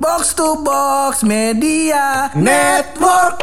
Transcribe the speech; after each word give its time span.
Box 0.00 0.34
to 0.34 0.62
Box 0.62 1.22
Media 1.22 2.30
Network. 2.34 3.42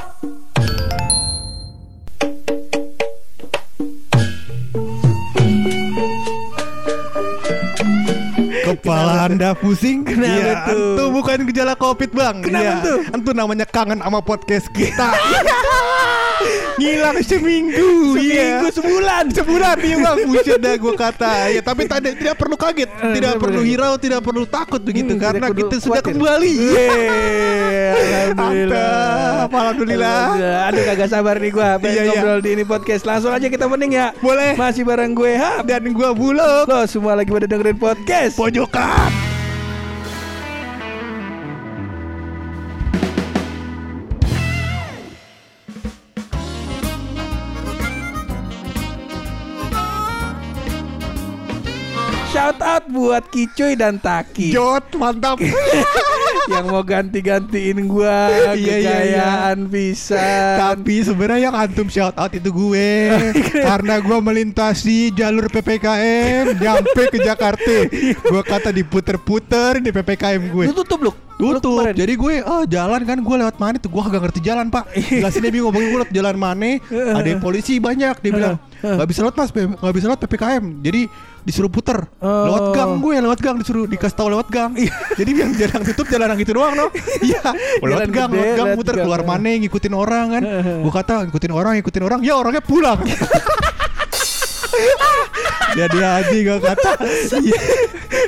Kepala 8.66 9.30
anda 9.30 9.54
pusing? 9.54 10.02
Kenapa 10.02 10.26
Iya, 10.34 10.54
tuh? 10.66 10.94
Itu 10.98 11.04
bukan 11.14 11.38
gejala 11.50 11.74
covid 11.78 12.10
bang 12.12 12.36
Kenapa 12.42 12.64
Iya, 12.66 12.74
tuh? 12.82 13.00
Itu 13.14 13.32
namanya 13.32 13.66
kangen 13.70 14.00
sama 14.02 14.20
podcast 14.20 14.68
kita 14.74 15.10
Ngilang 16.76 17.18
seminggu 17.24 18.20
Seminggu, 18.20 18.68
sebulan. 18.72 19.24
Sebulan 19.32 19.76
iya 19.80 19.96
bang. 19.98 20.18
Buset 20.28 20.60
dah 20.60 20.76
gue 20.76 20.94
kata. 20.94 21.34
Ya, 21.50 21.62
Tapi 21.64 21.88
tadi 21.88 22.12
tidak 22.14 22.36
perlu 22.36 22.56
kaget 22.56 22.90
Tidak 22.92 23.14
tidak 23.16 23.34
perlu 23.40 23.62
hirau 23.64 23.94
Tidak 23.96 24.20
perlu 24.20 24.44
takut 24.44 24.80
begitu 24.80 25.16
Hmm, 25.16 25.22
Karena 25.22 25.48
kita 25.50 25.76
sudah 25.80 26.04
kembali. 26.04 26.52
Yeay, 26.76 28.34
Mantap 28.34 29.50
Alhamdulillah. 29.50 30.20
Aduh 30.68 30.84
kagak 30.84 31.10
sabar 31.10 31.40
nih 31.40 31.52
gua. 31.52 31.78
Pengen 31.78 31.94
Iya, 31.96 32.02
iya. 32.04 32.12
ngobrol 32.18 32.40
di 32.42 32.50
ini 32.52 32.64
podcast. 32.66 33.04
Langsung 33.06 33.32
aja 33.32 33.48
kita 33.48 33.66
mending 33.66 33.96
ya. 33.96 34.08
Boleh. 34.20 34.58
Masih 34.58 34.84
bareng 34.84 35.16
gue 35.16 35.32
Hap. 35.38 35.64
Dan 35.64 35.90
gue 35.90 36.10
bulog. 36.12 36.66
Lo 36.68 36.84
semua 36.86 37.16
lagi 37.16 37.32
pada 37.32 37.48
dengerin 37.48 37.78
podcast. 37.78 38.36
Pojokan 38.36 39.35
buat 52.96 53.28
Kicuy 53.28 53.76
dan 53.76 54.00
Taki. 54.00 54.56
Jot 54.56 54.96
mantap. 54.96 55.36
Yang 56.46 56.66
mau 56.70 56.86
ganti-gantiin 56.86 57.90
gua 57.90 58.30
Iya, 58.30 58.54
iya, 58.54 58.76
iya. 58.78 58.78
kekayaan 58.78 59.58
bisa. 59.66 60.26
Tapi 60.62 61.02
sebenarnya 61.02 61.50
yang 61.50 61.56
antum 61.58 61.90
shout 61.90 62.14
out 62.14 62.30
itu 62.38 62.54
gue. 62.54 62.90
Karena 63.68 63.98
gue 63.98 64.18
melintasi 64.22 65.10
jalur 65.10 65.50
PPKM 65.50 66.54
Nyampe 66.62 67.10
ke 67.10 67.18
Jakarta. 67.26 67.90
Gue 68.22 68.42
kata 68.46 68.70
diputer-puter 68.70 69.82
di 69.82 69.90
PPKM 69.90 70.54
gue. 70.54 70.66
Lu 70.70 70.76
tutup 70.78 71.02
lu. 71.02 71.12
Tutup. 71.36 71.92
Jadi 71.92 72.14
gue 72.16 72.34
oh 72.46 72.64
jalan 72.64 73.02
kan 73.04 73.20
gue 73.20 73.36
lewat 73.36 73.60
mana 73.60 73.76
tuh 73.76 73.92
Gue 73.92 74.00
agak 74.06 74.30
ngerti 74.30 74.40
jalan 74.40 74.72
pak. 74.72 74.88
Jelasinnya 74.96 75.52
bingung 75.52 75.74
Pokoknya 75.74 75.90
gue 75.92 76.00
lewat 76.00 76.14
jalan 76.16 76.36
mana? 76.40 76.72
Ada 76.88 77.42
polisi 77.44 77.76
banyak 77.82 78.16
Dia 78.24 78.32
bilang. 78.32 78.56
Gak 78.80 79.08
bisa 79.10 79.20
lewat 79.26 79.36
mas 79.36 79.50
Gak 79.52 79.94
bisa 79.98 80.06
lewat 80.08 80.22
PPKM 80.24 80.64
Jadi 80.80 81.02
disuruh 81.46 81.70
puter. 81.70 82.10
Lewat 82.20 82.64
Oh. 82.66 82.74
gang 82.74 82.98
gue 82.98 83.22
Lewat 83.22 83.40
gang 83.40 83.56
disuruh 83.62 83.86
Dikasih 83.86 84.18
tahu 84.18 84.34
lewat 84.34 84.50
gang. 84.50 84.74
Jadi 85.20 85.30
yang 85.32 85.54
jalan 85.54 85.82
tutup 85.86 86.10
Jalan 86.10 86.34
yang 86.34 86.42
itu 86.42 86.52
doang 86.52 86.74
no? 86.74 86.90
Iya. 87.26 87.42
Lewat 87.80 88.10
gang 88.10 88.30
gede, 88.34 88.42
Lewat 88.42 88.58
gang 88.58 88.68
lewat 88.68 88.78
puter 88.82 88.94
gang. 88.98 89.06
Keluar 89.06 89.22
mana 89.22 89.50
Ngikutin 89.56 89.94
orang 89.94 90.26
kan. 90.34 90.44
Gue 90.84 90.94
kata 90.94 91.14
ngikutin 91.30 91.52
orang 91.54 91.72
Ngikutin 91.80 92.04
orang. 92.04 92.20
Ya 92.26 92.34
orangnya 92.36 92.66
pulang 92.66 93.00
Ya 95.76 95.86
dia 95.86 96.08
aja 96.16 96.32
gak 96.34 96.60
kata 96.66 96.92
Iya. 97.38 97.60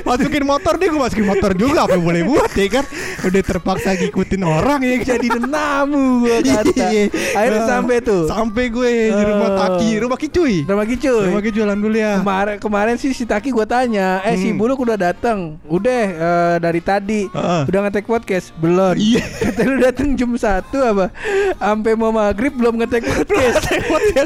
Masukin 0.00 0.44
motor 0.44 0.76
deh 0.76 0.86
Gue 0.86 1.00
masukin 1.00 1.26
motor 1.26 1.52
juga 1.52 1.84
Apa 1.84 1.96
yang 1.96 2.04
boleh 2.04 2.22
buat 2.22 2.52
ya 2.52 2.68
kan 2.70 2.84
Udah 3.20 3.42
terpaksa 3.42 3.92
ngikutin 3.94 4.42
orang 4.42 4.80
ya 4.80 4.94
Jadi 5.08 5.26
nenamu 5.30 6.22
gua 6.22 6.38
kata. 6.38 6.84
Iya. 6.86 7.04
Akhirnya 7.32 7.56
Nah, 7.58 7.68
sampai 7.70 7.96
tuh. 7.98 8.22
Sampai 8.26 8.64
gue 8.68 8.92
di 9.08 9.24
rumah 9.24 9.48
Eh. 9.48 9.56
Taki 9.58 9.90
Rumah 9.98 10.18
Kicuy 10.18 10.54
Sama 10.62 10.84
Kicuy. 10.84 11.24
Rumah 11.26 11.42
Kicuy 11.42 11.62
alhamdulillah 11.62 12.16
Kemarin 12.20 12.56
kemarin 12.58 12.94
sih 12.94 13.10
si 13.10 13.24
Taki 13.24 13.48
gue 13.48 13.64
tanya, 13.64 14.20
eh 14.22 14.34
si 14.34 14.48
Hmm. 14.48 14.58
Buluk 14.58 14.80
udah 14.80 14.98
datang, 14.98 15.56
udah 15.64 16.02
eh, 16.04 16.56
dari 16.58 16.80
tadi, 16.80 17.24
Heeh. 17.26 17.62
udah 17.64 17.80
ngetek 17.80 18.04
podcast, 18.04 18.50
belum? 18.56 18.92
Iya. 18.94 19.22
Kata 19.44 19.60
lu 19.62 19.76
datang 19.78 20.08
jam 20.12 20.34
satu 20.34 20.78
apa? 20.80 21.06
Sampai 21.54 21.94
mau 21.94 22.10
maghrib 22.10 22.50
belum 22.50 22.74
ngetek 22.76 23.06
podcast. 23.06 23.70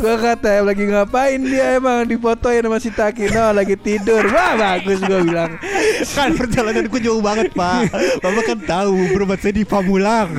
gue 0.00 0.17
kata 0.17 0.62
lagi 0.62 0.84
ngapain 0.84 1.37
dia 1.39 1.77
emang 1.77 2.03
difotoin 2.03 2.61
sama 2.61 2.78
si 2.78 2.88
Taki, 2.88 3.12
no 3.19 3.45
lagi 3.53 3.77
tidur. 3.77 4.25
Wah 4.33 4.53
bagus 4.56 4.99
gue 5.03 5.21
bilang. 5.25 5.56
Kan 6.17 6.34
perjalanan 6.34 6.89
gue 6.89 7.00
jauh 7.00 7.23
banget 7.23 7.55
pak 7.55 7.89
Bapak 8.21 8.43
kan 8.43 8.59
tahu 8.59 8.97
Berobat 9.15 9.39
saya 9.41 9.55
di 9.55 9.65
Pamulang. 9.65 10.34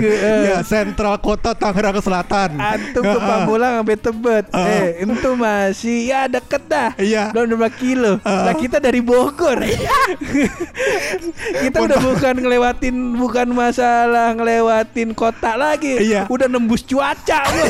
Ya 0.47 0.59
sentral 0.65 1.17
kota 1.21 1.53
Tangerang 1.53 1.99
Selatan 2.01 2.57
Antum 2.57 3.03
ke. 3.03 3.19
Pamulang 3.19 3.81
sampai 3.81 3.97
Tebet. 3.99 4.45
Heeh. 4.51 5.03
Eh, 5.03 5.07
itu 5.07 5.29
masih 5.35 5.97
ya 6.09 6.21
deket 6.27 6.63
dah. 6.67 6.89
Iya. 6.97 7.31
Belum 7.31 7.59
2 7.61 7.69
kilo. 7.79 8.19
Heeh. 8.19 8.43
Lah 8.49 8.55
kita 8.57 8.77
dari 8.81 8.99
Bogor. 8.99 9.59
kita 11.63 11.77
udah 11.79 11.99
bukan 11.99 12.35
ngelewatin 12.39 12.95
bukan 13.15 13.47
masalah 13.51 14.33
ngelewatin 14.35 15.15
kota 15.15 15.55
lagi. 15.55 15.99
Iya. 15.99 16.27
Udah 16.27 16.47
nembus 16.49 16.83
cuaca 16.83 17.39
gua. 17.47 17.67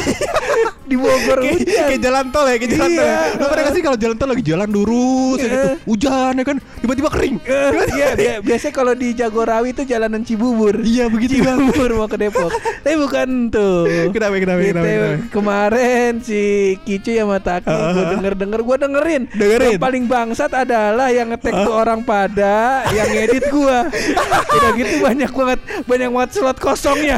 di 0.84 1.00
Bogor 1.00 1.40
Kayak, 1.40 1.64
hujan. 1.64 1.86
kayak 1.88 2.02
jalan 2.04 2.26
tol 2.30 2.46
ya, 2.46 2.56
kayak 2.60 2.72
jalan 2.76 2.90
tol. 2.92 3.06
Iya. 3.06 3.14
ya. 3.14 3.40
Lo 3.40 3.46
pernah 3.50 3.64
gak 3.64 3.74
sih 3.74 3.84
kalau 3.84 3.98
jalan 3.98 4.16
tol 4.20 4.30
lagi 4.30 4.44
jalan 4.44 4.70
lurus 4.70 4.93
ya 4.94 5.42
Iya. 5.44 5.46
gitu, 5.46 5.70
hujan 5.86 6.34
ya 6.34 6.44
kan, 6.44 6.58
tiba-tiba 6.80 7.10
kering. 7.10 7.36
Eh, 7.44 7.70
Iya, 7.94 8.08
bia- 8.14 8.42
biasanya 8.42 8.74
kalau 8.74 8.94
di 8.94 9.12
Jagorawi 9.12 9.70
itu 9.72 9.84
jalanan 9.84 10.22
Cibubur. 10.22 10.80
Iya 10.80 11.08
begitu. 11.08 11.40
Cibubur 11.40 11.90
mau 11.94 12.06
ke 12.06 12.18
Depok. 12.18 12.50
Tapi 12.82 12.96
bukan 12.96 13.28
tuh. 13.50 13.86
Kenapa, 14.10 14.36
kenapa, 14.36 14.60
Kita 14.60 14.72
kenapa, 14.74 14.88
kenapa? 14.88 15.16
kemarin 15.30 16.12
si 16.20 16.42
Kicu 16.82 17.12
sama 17.14 17.38
Taki 17.38 17.66
Uh-huh. 17.66 17.92
gue 17.92 18.06
denger 18.14 18.34
denger 18.36 18.60
gue 18.62 18.78
dengerin. 18.80 19.24
Dengerin. 19.30 19.70
Yang 19.72 19.82
paling 19.82 20.04
bangsat 20.06 20.52
adalah 20.52 21.08
yang 21.10 21.28
ngetek 21.28 21.54
tuh 21.56 21.74
orang 21.74 22.02
pada 22.02 22.84
yang 22.92 23.10
ngedit 23.10 23.50
gua. 23.50 23.88
Udah 24.56 24.72
gitu 24.74 24.94
banyak 25.00 25.32
banget 25.32 25.60
banyak 25.84 26.10
banget 26.10 26.30
slot 26.32 26.58
kosongnya. 26.58 27.18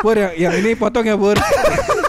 Bur 0.00 0.14
yang, 0.14 0.32
yang 0.36 0.54
ini 0.56 0.74
potong 0.74 1.04
ya 1.04 1.14
Bur. 1.14 1.38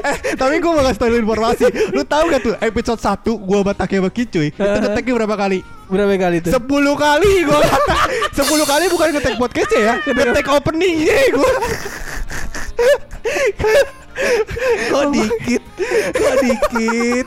eh, 0.00 0.16
tapi 0.34 0.54
gue 0.58 0.70
mau 0.70 0.80
kasih 0.80 0.98
tau 0.98 1.12
informasi. 1.12 1.64
Lu 1.92 2.02
tahu 2.02 2.24
gak 2.28 2.40
tuh 2.40 2.54
episode 2.58 3.00
1 3.00 3.20
gue 3.26 3.58
bataknya 3.62 3.98
sama 4.00 4.10
Kicuy 4.10 4.48
itu 4.50 4.78
ngeteknya 4.80 5.12
berapa 5.16 5.36
kali? 5.36 5.58
Berapa 5.90 6.14
kali 6.16 6.36
tuh? 6.40 6.50
10 6.54 6.62
kali 6.96 7.32
gue 7.42 7.58
kata 7.60 7.98
10 8.38 8.70
kali 8.70 8.84
bukan 8.88 9.06
ngetek 9.10 9.34
podcast 9.36 9.72
ya 9.74 9.94
Ngetek 10.00 10.46
openingnya 10.48 11.18
gue 11.34 11.52
Kok 14.90 15.04
dikit? 15.10 15.62
Kok 16.12 16.34
dikit? 16.40 17.26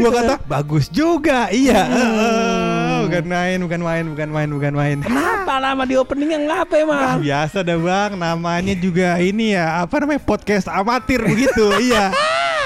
Gue 0.00 0.10
kata 0.10 0.34
bagus 0.42 0.88
juga 0.88 1.52
Iya 1.52 1.82
Eh, 1.84 2.83
Bukan 3.04 3.24
main 3.24 3.58
Bukan 3.60 3.80
main 3.80 4.04
Bukan 4.06 4.28
main 4.28 4.48
Bukan 4.50 4.72
main 4.72 4.96
Kenapa 5.00 5.54
lama 5.56 5.82
di 5.82 5.94
openingnya 5.94 6.38
ngapa 6.42 6.74
emang? 6.76 7.16
biasa 7.18 7.60
dah 7.60 7.76
bang 7.76 8.10
Namanya 8.14 8.74
juga 8.74 9.16
ini 9.18 9.52
ya 9.52 9.80
Apa 9.80 10.00
namanya 10.00 10.20
Podcast 10.20 10.66
amatir 10.66 11.20
begitu 11.20 11.68
Iya 11.84 12.10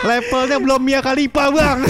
Levelnya 0.01 0.57
belum 0.57 0.81
Mia 0.81 1.01
Khalifa 1.01 1.51
bang 1.51 1.79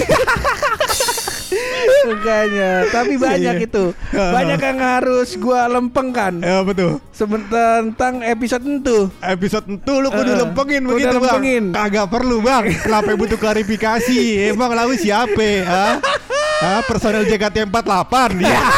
Makanya, 2.01 2.89
tapi 2.89 3.17
banyak 3.17 3.55
Iya. 3.55 3.65
itu. 3.65 3.85
Banyak 4.11 4.59
yang 4.59 4.79
harus 4.79 5.33
gua 5.35 5.65
lempengkan. 5.67 6.37
Ya 6.39 6.61
betul 6.61 6.97
Sebentar 7.11 7.81
tentang 7.83 8.21
episode 8.23 8.63
itu. 8.63 9.09
Episode 9.19 9.65
itu 9.67 9.93
lu 9.95 10.09
kudu 10.09 10.31
Eh, 10.31 10.37
lempengin 10.39 10.81
kudu 10.83 10.93
begitu 10.95 11.15
lempengin. 11.15 11.63
bang 11.69 11.75
Kagak 11.85 12.07
perlu 12.09 12.37
bang 12.39 12.63
Kenapa 12.75 13.09
butuh 13.13 13.37
klarifikasi 13.37 14.17
Emang 14.51 14.71
lalu 14.71 14.95
siapa 14.95 15.49
ha? 15.63 15.85
Ha? 16.59 16.83
Personel 16.83 17.23
JKT48 17.23 18.13
Ya 18.43 18.59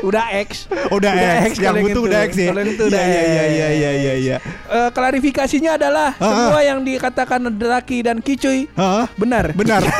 Udah 0.00 0.32
X. 0.32 0.64
Udah, 0.88 1.12
X, 1.44 1.60
yang 1.60 1.76
kalau 1.76 1.84
butuh 1.84 2.02
udah 2.08 2.20
X 2.24 2.32
ya. 2.32 2.50
Itu 2.56 2.88
udah 2.88 3.02
iya, 3.04 3.20
X. 3.20 3.28
iya, 3.28 3.44
iya, 3.68 3.90
iya, 3.92 4.14
iya. 4.16 4.36
Eh, 4.64 4.88
klarifikasinya 4.96 5.76
adalah 5.76 6.16
Ah, 6.16 6.24
semua 6.48 6.60
yang 6.64 6.80
dikatakan 6.80 7.52
Draki 7.52 8.00
dan 8.00 8.24
Kicuy 8.24 8.64
Hah? 8.72 9.12
benar. 9.20 9.52
Benar. 9.52 9.84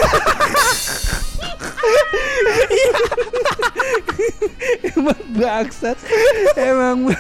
Emang 4.95 5.21
bangsat. 5.35 5.97
Emang 6.57 7.13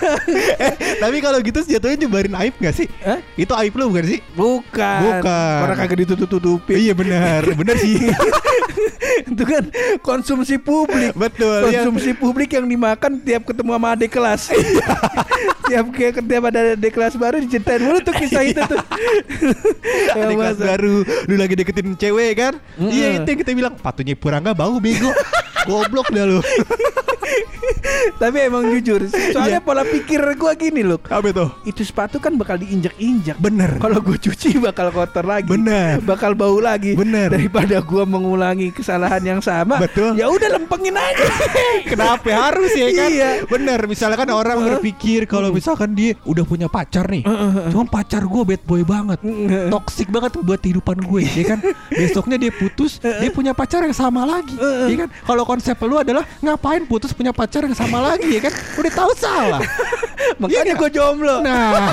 eh, 0.60 0.74
tapi 0.98 1.16
kalau 1.22 1.38
gitu 1.40 1.60
jatuhnya 1.64 2.06
nyebarin 2.06 2.34
aib 2.46 2.54
gak 2.60 2.74
sih? 2.74 2.86
Hah? 3.04 3.20
Itu 3.34 3.52
aib 3.56 3.72
lu 3.76 3.92
bukan 3.92 4.06
sih? 4.06 4.20
Bukan. 4.34 5.00
Bukan. 5.06 5.58
Orang 5.64 5.76
kagak 5.76 5.98
ditutup-tutupin. 6.06 6.76
Iya 6.76 6.92
benar, 6.96 7.42
benar 7.54 7.76
sih. 7.78 7.96
itu 9.30 9.44
kan 9.44 9.64
konsumsi 10.00 10.56
publik. 10.56 11.12
Betul, 11.14 11.70
ya. 11.70 11.82
Konsumsi 11.84 12.10
publik 12.16 12.50
yang 12.54 12.66
dimakan 12.66 13.20
tiap 13.22 13.42
ketemu 13.46 13.70
sama 13.76 13.88
adik 13.94 14.10
kelas. 14.12 14.42
tiap 15.70 15.86
kayak 15.94 16.20
tiap 16.26 16.42
ada 16.50 16.60
adik 16.74 16.92
kelas 16.92 17.14
baru 17.14 17.36
diceritain 17.42 17.82
mulu 17.82 17.98
tuh 18.02 18.14
kisah 18.16 18.42
itu 18.42 18.62
tuh. 18.66 18.80
Yang 20.18 20.36
kelas 20.36 20.58
baru, 20.58 20.94
lu 21.30 21.34
lagi 21.38 21.54
deketin 21.54 21.94
cewek 21.94 22.32
kan? 22.36 22.54
Iya 22.78 23.22
itu 23.22 23.28
yang 23.30 23.40
kita 23.46 23.50
bilang 23.54 23.74
patunya 23.78 24.18
Purangga 24.18 24.52
bau 24.52 24.82
bego. 24.82 25.10
Goblok 25.68 26.10
dah 26.10 26.24
lu. 26.26 26.40
Tapi 28.16 28.36
emang 28.46 28.64
jujur, 28.68 29.00
soalnya 29.08 29.60
Iya. 29.60 29.64
pola 29.64 29.82
pikir 29.82 30.20
gua 30.36 30.52
gini 30.54 30.84
loh. 30.84 31.00
Apa 31.08 31.32
itu? 31.32 31.46
Itu 31.66 31.82
sepatu 31.82 32.20
kan 32.20 32.36
bakal 32.36 32.60
diinjak-injak. 32.60 33.36
Bener. 33.40 33.80
Kalau 33.80 33.98
gue 34.00 34.16
cuci 34.16 34.60
bakal 34.60 34.92
kotor 34.92 35.24
lagi. 35.24 35.48
Bener. 35.50 35.98
Bakal 36.04 36.36
bau 36.36 36.60
lagi. 36.60 36.92
Bener. 36.94 37.32
Daripada 37.32 37.80
gua 37.80 38.04
mengulangi 38.04 38.70
kesalahan 38.70 39.20
yang 39.24 39.40
sama. 39.40 39.80
Betul. 39.80 40.14
Ya 40.14 40.28
udah 40.28 40.48
lempengin 40.54 40.94
aja. 40.94 41.24
Kenapa 41.90 42.28
harus 42.30 42.70
ya 42.76 42.88
kan? 42.92 43.10
Iya. 43.10 43.30
Bener. 43.48 43.80
Misalnya 43.88 44.16
kan 44.20 44.30
orang 44.30 44.58
berpikir 44.60 45.26
kalau 45.26 45.50
misalkan 45.50 45.96
dia 45.96 46.14
udah 46.22 46.44
punya 46.46 46.68
pacar 46.70 47.08
nih, 47.10 47.26
cuma 47.74 47.82
pacar 47.88 48.22
gue 48.22 48.42
bad 48.46 48.62
boy 48.62 48.82
banget, 48.86 49.18
toxic 49.72 50.06
banget 50.06 50.38
buat 50.38 50.60
kehidupan 50.62 51.02
gue, 51.02 51.22
ya 51.26 51.44
kan? 51.56 51.58
Besoknya 52.00 52.36
dia 52.38 52.52
putus, 52.54 53.02
dia 53.02 53.30
punya 53.34 53.50
pacar 53.50 53.82
yang 53.82 53.96
sama 53.96 54.22
lagi, 54.22 54.54
ya 54.86 55.06
kan? 55.06 55.08
Kalau 55.10 55.42
konsep 55.42 55.74
lu 55.82 55.98
adalah 55.98 56.22
ngapain 56.38 56.86
putus 56.86 57.10
punya 57.10 57.34
pacar 57.34 57.66
yang 57.66 57.74
sama 57.74 57.89
lagi, 57.98 58.28
ya 58.38 58.40
kan? 58.46 58.54
Udah 58.78 58.92
tahu 58.94 59.10
salah. 59.18 59.60
Makanya 60.40 60.72
Iya 60.72 60.74
gue 60.76 60.90
jomblo. 60.94 61.36
Nah, 61.42 61.90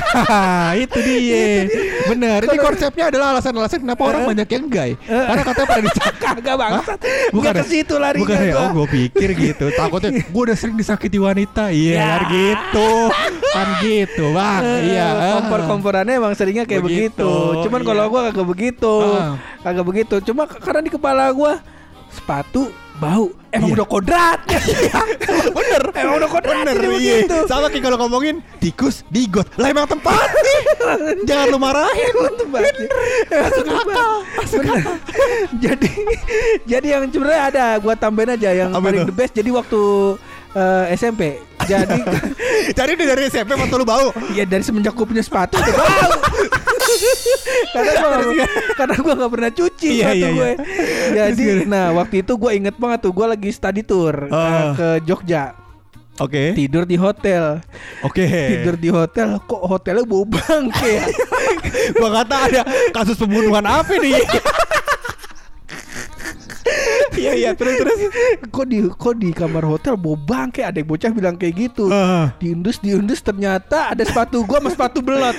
itu 0.83 0.99
dia. 1.01 1.65
Bener. 2.11 2.43
Ini 2.45 2.57
konsepnya 2.59 3.09
adalah 3.09 3.33
alasan-alasan 3.35 3.81
kenapa 3.81 4.03
orang 4.03 4.29
banyak 4.29 4.47
yang 4.51 4.65
gay. 4.69 4.91
Karena 5.03 5.41
katanya 5.41 5.67
pada 5.67 5.81
dicakar. 5.81 6.15
Kagak 6.37 6.55
bangsat. 6.59 6.99
Bukan 7.01 7.33
Bukan 7.33 7.53
ya? 7.55 7.57
ke 7.57 7.63
situ 7.65 7.95
larinya 7.97 8.23
Bukan 8.27 8.37
ya? 8.43 8.55
Oh, 8.59 8.69
gue 8.83 8.87
pikir 8.93 9.29
gitu. 9.33 9.65
Takutnya 9.73 10.11
gue 10.21 10.41
udah 10.43 10.57
sering 10.59 10.75
disakiti 10.77 11.17
wanita. 11.17 11.71
Iya, 11.71 11.95
Ya. 11.97 12.05
kan 12.05 12.21
gitu. 12.29 12.89
Kan 13.55 13.67
gitu, 13.81 14.25
Bang. 14.35 14.61
Iya. 14.85 15.07
Kompor-komporannya 15.41 16.13
emang 16.19 16.33
seringnya 16.37 16.67
kayak 16.67 16.83
Begitu, 16.83 17.23
begitu. 17.25 17.63
Cuman 17.67 17.81
iya. 17.81 17.87
kalau 17.89 18.03
gua 18.11 18.21
kagak 18.29 18.47
begitu. 18.47 18.93
Ah. 19.17 19.33
Kagak 19.63 19.85
begitu. 19.87 20.15
Cuma 20.21 20.43
karena 20.45 20.81
di 20.83 20.91
kepala 20.93 21.31
gua 21.33 21.57
sepatu 22.09 22.69
bau. 22.97 23.29
Emang 23.47 23.69
Iya. 23.69 23.75
udah 23.77 23.87
kodrat. 23.87 24.39
Bener. 25.57 25.83
Emang 25.93 26.15
udah 26.17 26.29
kodrat 26.29 26.55
Bener, 26.61 26.75
iya. 26.75 26.89
begitu. 26.89 27.37
Sama 27.45 27.67
kayak 27.67 27.83
kalau 27.83 27.97
ngomongin 27.99 28.35
tikus 28.57 29.05
digot. 29.07 29.45
Lah 29.55 29.69
emang 29.69 29.85
tempat. 29.85 30.27
Jangan 31.29 31.45
lu 31.47 31.57
marahin. 31.57 32.13
Bener. 32.43 32.73
Masuk 33.29 33.65
akal. 33.67 34.11
Bener. 34.51 34.81
jadi 35.63 35.91
jadi 36.65 36.87
yang 36.89 37.03
sebenarnya 37.07 37.41
ada 37.47 37.65
gua 37.77 37.93
tambahin 37.93 38.31
aja 38.31 38.49
yang 38.51 38.69
Apa 38.71 38.83
paling 38.83 39.01
tuh? 39.03 39.09
the 39.09 39.15
best 39.15 39.33
jadi 39.33 39.49
waktu 39.49 39.81
eh, 40.53 40.85
SMP. 40.93 41.21
Jadi 41.63 41.99
Jadi 42.69 42.91
udah 42.93 43.07
dari 43.09 43.23
SMP 43.27 43.51
waktu 43.53 43.75
lu 43.75 43.83
bau. 43.83 44.09
ya 44.31 44.43
dari 44.43 44.61
semenjak 44.61 44.93
gua 44.93 45.05
punya 45.05 45.21
sepatu 45.21 45.55
udah 45.55 45.73
bau. 45.73 46.11
Karena 47.69 47.91
gua 47.93 48.09
nggak- 48.23 48.51
karena 48.73 48.95
gua 48.97 49.13
nggak 49.15 49.31
pernah 49.31 49.51
cuci 49.51 49.89
Iya, 49.95 50.09
iya, 50.11 50.29
gue. 50.29 50.51
iya. 51.09 51.23
Jadi 51.29 51.43
nah 51.65 51.91
waktu 51.93 52.21
itu 52.21 52.33
gua 52.33 52.51
inget 52.51 52.75
banget 52.75 52.99
tuh 53.01 53.11
gua 53.11 53.27
lagi 53.29 53.49
study 53.49 53.81
tour 53.81 54.27
Ah. 54.29 54.73
ke 54.73 54.87
Jogja. 55.03 55.53
Oke. 56.17 56.49
Tidur 56.51 56.81
di 56.83 56.97
hotel. 56.97 57.61
Oke. 58.01 58.25
Tidur 58.25 58.73
di 58.75 58.89
hotel 58.89 59.37
kok 59.39 59.61
hotelnya 59.61 60.01
bau 60.01 60.25
bangke 60.25 60.97
ya? 60.97 61.05
Gua 61.93 62.09
kata 62.11 62.35
ada 62.43 62.61
kasus 62.89 63.13
pembunuhan 63.15 63.61
apa 63.61 63.93
nih? 63.95 64.17
Iya 67.27 67.33
iya 67.35 67.51
terus 67.51 67.75
terus. 67.83 67.97
kok 68.47 68.65
di 68.65 68.79
kok 68.87 69.15
di 69.15 69.29
kamar 69.29 69.67
hotel 69.67 69.93
bau 69.93 70.15
bangke 70.15 70.61
ada 70.61 70.73
yang 70.73 70.87
bocah 70.87 71.11
bilang 71.11 71.35
kayak 71.35 71.67
gitu 71.67 71.89
Ah. 71.89 72.31
diundus 72.37 72.79
diundus 72.79 73.19
ternyata 73.19 73.91
ada 73.91 73.99
sepatu 74.01 74.41
gua 74.41 74.57
sama 74.57 74.69
sepatu 74.69 74.99
belot 74.99 75.35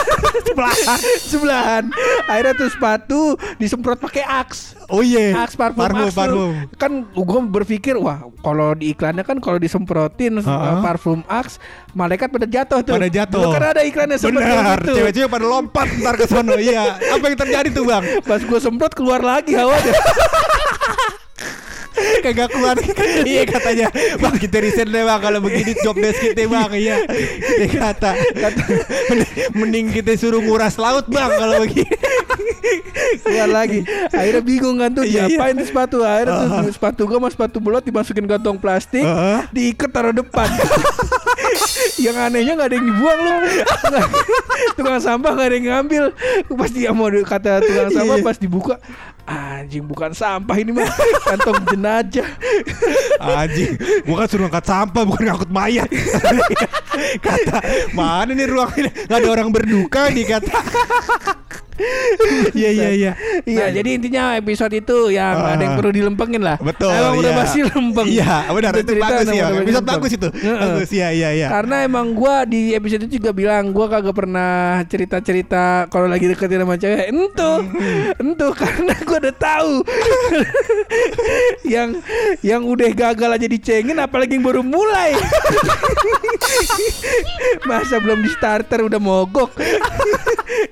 sebelahan 0.46 0.98
sebelahan 1.20 1.84
akhirnya 2.24 2.54
tuh 2.54 2.68
sepatu 2.68 3.20
disemprot 3.56 3.98
pakai 3.98 4.22
aks 4.22 4.78
Oh 4.86 5.00
iya. 5.00 5.32
aks 5.38 5.56
parfum, 5.56 5.80
parfum, 5.80 6.04
tuh. 6.04 6.12
parfum. 6.12 6.52
kan 6.76 6.92
gua 7.12 7.40
berpikir 7.42 7.96
wah 7.96 8.20
kalau 8.40 8.72
di 8.72 8.92
iklannya 8.92 9.22
kan 9.22 9.38
kalau 9.38 9.56
disemprotin 9.56 10.38
uh, 10.38 10.44
Ah. 10.44 10.78
parfum 10.80 11.24
aks 11.26 11.56
malaikat 11.92 12.28
pada 12.28 12.44
jatuh 12.44 12.80
tuh 12.80 12.92
Pada 12.92 13.08
jatuh. 13.08 13.40
Dulu 13.40 13.50
kan 13.50 13.64
ada 13.72 13.82
iklannya 13.82 14.14
seperti 14.14 14.44
Benar, 14.44 14.78
itu 14.78 14.92
cewek-cewek 14.94 15.28
pada 15.28 15.46
lompat 15.46 15.86
ntar 15.98 16.14
ke 16.14 16.24
sono. 16.24 16.54
Iya. 16.54 17.00
Apa 17.10 17.24
yang 17.24 17.38
terjadi 17.38 17.68
tuh, 17.68 17.84
Bang? 17.84 18.04
pas 18.22 18.40
gua 18.40 18.58
semprot 18.58 18.92
keluar 18.92 19.18
lagi 19.18 19.52
hawanya 19.52 19.92
Kagak 22.22 22.48
keluar. 22.52 22.76
iya 23.28 23.42
katanya. 23.44 23.88
Bang, 24.18 24.36
kita 24.38 24.62
riset 24.62 24.88
deh, 24.88 25.02
Bang. 25.04 25.20
Kalau 25.20 25.38
begini 25.42 25.72
job 25.80 25.96
desk 25.98 26.20
kita, 26.22 26.48
Bang. 26.48 26.72
Iya. 26.72 27.04
Dia 27.58 27.68
kata, 27.68 28.10
kata 28.16 28.62
mending, 29.52 29.92
kita 29.92 30.16
suruh 30.16 30.40
nguras 30.40 30.78
laut, 30.80 31.06
Bang, 31.08 31.30
kalau 31.34 31.62
begini. 31.64 31.90
keluar 33.22 33.50
lagi 33.50 33.84
akhirnya 34.10 34.42
bingung 34.42 34.76
kan 34.78 34.90
tuh 34.94 35.04
Iya, 35.04 35.26
iya. 35.26 35.36
diapain 35.36 35.54
tuh 35.58 35.66
sepatu 35.68 35.96
akhirnya 36.02 36.62
tuh 36.62 36.72
sepatu 36.72 37.00
gua 37.04 37.18
sama 37.20 37.28
sepatu 37.28 37.56
belot 37.58 37.84
dimasukin 37.84 38.26
kantong 38.26 38.58
plastik 38.58 39.02
Heeh. 39.02 39.40
diikat 39.50 39.90
taruh 39.90 40.14
depan 40.14 40.48
yang 42.00 42.16
anehnya 42.16 42.52
nggak 42.56 42.68
ada 42.72 42.76
yang 42.80 42.88
dibuang 42.88 43.18
loh 43.20 43.38
tukang 44.78 45.00
sampah 45.02 45.30
nggak 45.36 45.48
ada 45.48 45.56
yang 45.56 45.66
ngambil 45.68 46.04
pas 46.56 46.70
dia 46.72 46.90
mau 46.94 47.08
kata 47.10 47.60
tukang 47.60 47.90
sampah 47.92 48.16
Iya. 48.16 48.24
pas 48.24 48.36
dibuka 48.40 48.76
anjing 49.28 49.84
bukan 49.84 50.10
sampah 50.16 50.56
ini 50.56 50.72
mah 50.72 50.88
kantong 51.28 51.60
jenajah 51.68 52.28
Anjing, 53.22 53.78
gua 54.02 54.24
kan 54.24 54.28
suruh 54.28 54.46
angkat 54.50 54.66
sampah 54.66 55.02
bukan 55.06 55.30
ngangkut 55.30 55.50
mayat. 55.54 55.86
kata, 57.22 57.62
mana 57.94 58.34
nih 58.34 58.50
ruang 58.50 58.66
ini? 58.74 58.90
Gak 59.06 59.22
ada 59.22 59.28
orang 59.30 59.48
berduka 59.54 60.10
nih 60.10 60.26
kata. 60.26 60.58
Iya 62.58 62.70
iya 62.70 62.88
iya. 62.92 63.12
Iya, 63.42 63.64
jadi 63.74 63.88
intinya 63.98 64.36
episode 64.38 64.72
itu 64.72 65.10
yang 65.10 65.34
Ah. 65.34 65.54
ada 65.56 65.62
yang 65.64 65.74
perlu 65.78 65.92
dilempengin 65.92 66.42
lah. 66.42 66.56
Betul. 66.60 66.92
Emang 66.92 67.14
udah 67.18 67.32
iya. 67.32 67.38
pasti 67.40 67.58
lempeng. 67.64 68.06
Iya, 68.08 68.34
benar 68.52 68.72
itu 68.76 68.92
bagus 68.96 69.26
ya. 69.28 69.44
Episode 69.50 69.62
lempeng. 69.62 69.86
bagus 69.98 70.10
itu. 70.12 70.28
Bagus 70.32 70.88
iya 70.92 71.08
iya 71.10 71.28
iya. 71.34 71.48
Karena 71.50 71.76
emang 71.86 72.12
gua 72.14 72.44
di 72.44 72.72
episode 72.76 73.08
itu 73.08 73.18
juga 73.20 73.30
bilang 73.34 73.72
gua 73.72 73.86
kagak 73.90 74.14
pernah 74.14 74.82
cerita-cerita 74.86 75.88
kalau 75.88 76.06
lagi 76.06 76.28
deketin 76.28 76.62
sama 76.62 76.76
cewek. 76.78 77.06
Entu. 77.10 77.52
Hmm. 77.62 78.22
Entu 78.22 78.48
karena 78.60 78.94
gua 79.02 79.18
udah 79.18 79.36
tahu. 79.36 79.72
yang 81.74 81.88
yang 82.44 82.62
udah 82.62 82.90
gagal 82.92 83.30
aja 83.32 83.46
dicengin 83.48 83.98
apalagi 83.98 84.36
yang 84.36 84.44
baru 84.44 84.62
mulai. 84.62 85.16
Masa 87.64 87.98
belum 87.98 88.20
di 88.22 88.30
starter 88.32 88.84
udah 88.84 89.00
mogok. 89.00 89.50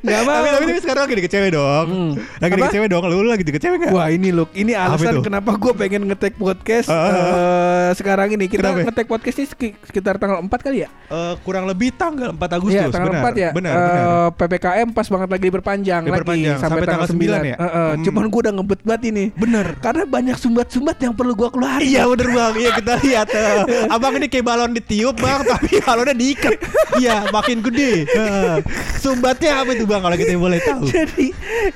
Gak 0.01 0.23
mau. 0.25 0.41
Tapi 0.41 0.49
tapi 0.51 0.71
tapi 0.71 0.81
sekarang 0.83 1.00
lagi 1.01 1.15
deket 1.17 1.33
cewek 1.33 1.51
dong. 1.53 1.87
Hmm. 1.87 2.13
Lagi 2.39 2.53
deket 2.55 2.75
cewek 2.77 2.89
dong. 2.89 3.03
Lu 3.05 3.17
lu 3.21 3.29
lagi 3.29 3.45
deket 3.45 3.61
cewek 3.61 3.77
enggak? 3.81 3.93
Wah 3.93 4.09
ini 4.09 4.29
loh, 4.31 4.47
ini 4.53 4.73
alasan 4.73 5.21
kenapa 5.21 5.55
gue 5.55 5.73
pengen 5.73 6.05
ngetek 6.07 6.37
podcast 6.37 6.89
ah, 6.89 6.97
ah. 6.97 7.11
eh, 7.11 7.91
sekarang 7.95 8.33
ini. 8.33 8.47
Kita 8.47 8.71
Kenapa? 8.71 8.87
ngetek 8.87 9.07
podcast 9.07 9.37
ini 9.37 9.47
seki- 9.47 9.77
sekitar 9.83 10.17
tanggal 10.17 10.41
4 10.41 10.51
kali 10.61 10.85
ya? 10.85 10.89
Eh, 11.09 11.35
kurang 11.43 11.65
lebih 11.65 11.93
tanggal 11.93 12.31
4 12.31 12.57
Agustus. 12.57 12.77
Iya, 12.77 12.89
tanggal 12.89 13.13
benar. 13.13 13.33
4 13.33 13.35
ya. 13.37 13.51
Benar, 13.51 13.73
Eh, 13.73 13.83
benar. 13.83 14.07
PPKM 14.37 14.89
pas 14.91 15.07
banget 15.07 15.29
lagi 15.31 15.49
berpanjang 15.51 16.03
Diperpanjang, 16.05 16.55
lagi 16.55 16.63
sampai, 16.63 16.81
sampai 16.81 16.89
tanggal 16.89 17.09
tanggal 17.09 17.27
9 17.27 17.41
9 17.41 17.51
ya? 17.51 17.57
Eh, 17.57 17.65
eh, 17.65 17.89
Hmm. 17.91 18.05
Cuman 18.07 18.25
gue 18.29 18.41
udah 18.41 18.55
ngebet 18.55 18.81
banget 18.83 19.03
ini. 19.11 19.25
Bener. 19.35 19.67
Karena 19.79 20.05
banyak 20.05 20.37
sumbat-sumbat 20.37 20.97
yang 21.01 21.13
perlu 21.13 21.33
gue 21.35 21.49
keluarin. 21.51 21.83
Iya 21.83 22.03
bener 22.07 22.29
bang, 22.31 22.55
iya 22.57 22.71
kita 22.77 22.93
lihat 23.01 23.29
eh, 23.33 23.63
Abang 23.89 24.15
ini 24.15 24.27
kayak 24.27 24.45
balon 24.45 24.71
ditiup 24.71 25.17
bang, 25.17 25.41
tapi 25.43 25.81
balonnya 25.81 26.15
diikat 26.15 26.55
Iya 26.97 27.27
makin 27.31 27.59
gede 27.61 28.05
Eh, 28.07 28.57
Sumbatnya 29.01 29.63
apa 29.63 29.73
itu 29.73 29.85
bang 29.85 30.01
kalau 30.01 30.15
kita 30.15 30.37
boleh 30.37 30.61
tahu 30.61 30.80
jadi 30.95 31.27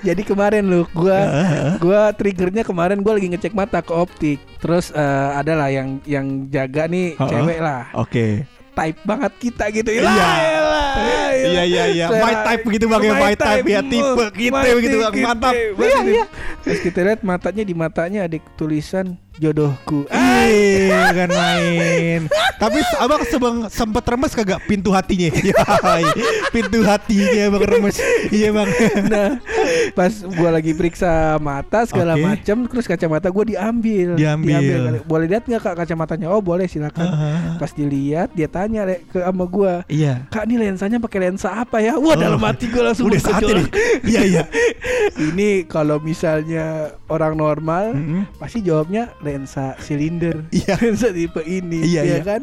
jadi 0.00 0.22
kemarin 0.24 0.64
lu 0.66 0.82
gua 0.92 1.20
gua 1.78 2.12
triggernya 2.14 2.62
kemarin 2.64 3.00
gua 3.00 3.16
lagi 3.16 3.28
ngecek 3.32 3.54
mata 3.54 3.80
ke 3.80 3.92
optik 3.92 4.38
terus 4.58 4.90
eh, 4.94 5.28
ada 5.36 5.52
lah 5.54 5.68
yang 5.68 6.00
yang 6.08 6.48
jaga 6.48 6.88
nih 6.88 7.14
Heeh. 7.16 7.30
cewek 7.30 7.58
lah 7.60 7.88
Oke 7.94 8.54
type 8.74 8.98
banget 9.06 9.32
kita 9.38 9.64
gitu 9.70 9.90
Iya. 9.94 10.02
Elah. 10.02 10.92
Iya 11.34 11.62
iya 11.66 11.84
iya, 11.90 12.06
my 12.10 12.34
type 12.42 12.62
begitu 12.66 12.84
bang 12.90 13.02
ya, 13.02 13.12
My 13.14 13.20
my 13.22 13.34
type 13.38 13.66
ya 13.66 13.80
type, 13.82 13.90
tipe 13.90 14.10
oh, 14.10 14.30
kita 14.34 14.54
bang, 14.54 15.14
type, 15.14 15.22
mantap. 15.22 15.54
gitu. 15.54 15.82
Iya 15.82 15.98
iya. 16.02 16.24
Terus 16.62 16.78
kita 16.82 16.98
lihat 17.06 17.20
matanya 17.22 17.62
di 17.62 17.74
matanya 17.74 18.20
ada 18.26 18.38
tulisan 18.58 19.14
jodohku. 19.36 20.06
Iya 20.44 21.10
kan 21.10 21.30
main. 21.30 22.20
Tapi 22.54 22.78
abang 23.00 23.22
sebang 23.26 23.56
sempet 23.66 24.04
remes 24.06 24.32
kagak 24.32 24.60
pintu 24.64 24.92
hatinya? 24.92 25.32
Yoi, 25.50 26.04
pintu 26.48 26.84
hatinya 26.84 27.50
bang 27.50 27.64
remes. 27.66 27.96
Iya 28.30 28.50
bang. 28.52 28.68
Nah, 29.04 29.36
pas 29.92 30.10
gua 30.24 30.54
lagi 30.54 30.72
periksa 30.72 31.36
mata 31.38 31.84
segala 31.84 32.16
Oke. 32.16 32.24
macam, 32.24 32.56
terus 32.68 32.86
kacamata 32.88 33.28
gua 33.28 33.44
diambil. 33.44 34.16
Diambil. 34.16 35.02
Boleh 35.04 35.26
lihat 35.28 35.44
nggak 35.44 35.60
kak 35.60 35.76
kacamatanya? 35.84 36.30
Oh 36.32 36.40
boleh 36.40 36.64
silakan. 36.64 37.04
Aha. 37.04 37.30
Pas 37.58 37.70
dilihat, 37.70 38.32
dia 38.32 38.48
tanya 38.48 38.84
Le, 38.84 39.02
ke 39.04 39.20
sama 39.20 39.44
gua. 39.44 39.82
Iya. 39.88 40.24
Kak 40.30 40.46
ini 40.46 40.56
lensanya 40.60 40.96
pakai 40.98 41.28
lensa 41.28 41.52
apa 41.52 41.80
ya? 41.80 41.96
Wah 41.96 42.14
Oh. 42.14 42.16
dalam 42.16 42.38
hati 42.40 42.70
gue 42.70 42.78
langsung 42.78 43.10
Udah 43.10 43.18
saatnya. 43.20 43.66
Iya 44.06 44.22
iya. 44.22 44.42
Ini 45.26 45.66
kalau 45.66 45.98
misalnya 45.98 46.94
orang 47.10 47.34
normal 47.34 47.90
Mm-mm. 47.92 48.22
pasti 48.38 48.62
jawabnya 48.62 49.10
lensa 49.24 49.72
silinder. 49.80 50.44
Iya. 50.54 50.76
lensa 50.78 51.08
tipe 51.08 51.40
ini, 51.42 51.80
Iya, 51.82 52.02
ya 52.04 52.14
iya. 52.14 52.18
kan? 52.20 52.42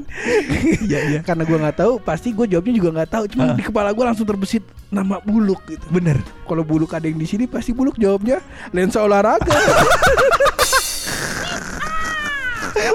Iya 0.82 1.00
iya. 1.08 1.20
Karena 1.28 1.46
gue 1.46 1.58
nggak 1.58 1.78
tahu, 1.78 2.02
pasti 2.02 2.34
gue 2.34 2.50
jawabnya 2.50 2.74
juga 2.74 2.90
nggak 2.98 3.10
tahu. 3.10 3.24
Cuma 3.30 3.44
Ah. 3.46 3.56
di 3.56 3.62
kepala 3.62 3.94
gue 3.94 4.02
langsung 4.04 4.26
terbesit 4.26 4.66
nama 4.90 5.22
buluk 5.22 5.62
gitu. 5.70 5.86
Bener. 5.88 6.18
Kalau 6.44 6.66
buluk 6.66 6.92
ada 6.92 7.06
yang 7.06 7.16
di 7.16 7.30
sini 7.30 7.46
pasti 7.46 7.72
buluk 7.72 7.96
jawabnya 7.96 8.42
lensa 8.72 9.00
olahraga. 9.00 9.46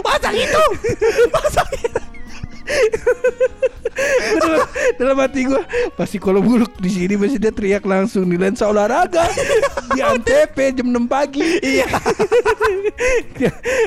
Masa 0.07 0.29
gitu? 0.33 0.63
Masa 1.31 1.63
gitu? 1.73 2.01
Dalam, 4.35 4.61
dalam 4.99 5.17
hati 5.23 5.41
gue 5.47 5.63
pasti 5.95 6.17
kalau 6.19 6.43
buluk 6.43 6.75
di 6.79 6.91
sini 6.91 7.15
pasti 7.15 7.39
dia 7.39 7.53
teriak 7.53 7.85
langsung 7.87 8.27
di 8.27 8.37
lensa 8.37 8.67
olahraga 8.67 9.27
di 9.95 10.01
Antep 10.03 10.55
jam 10.75 10.89
6 10.91 11.07
pagi. 11.07 11.43
Iya. 11.63 11.87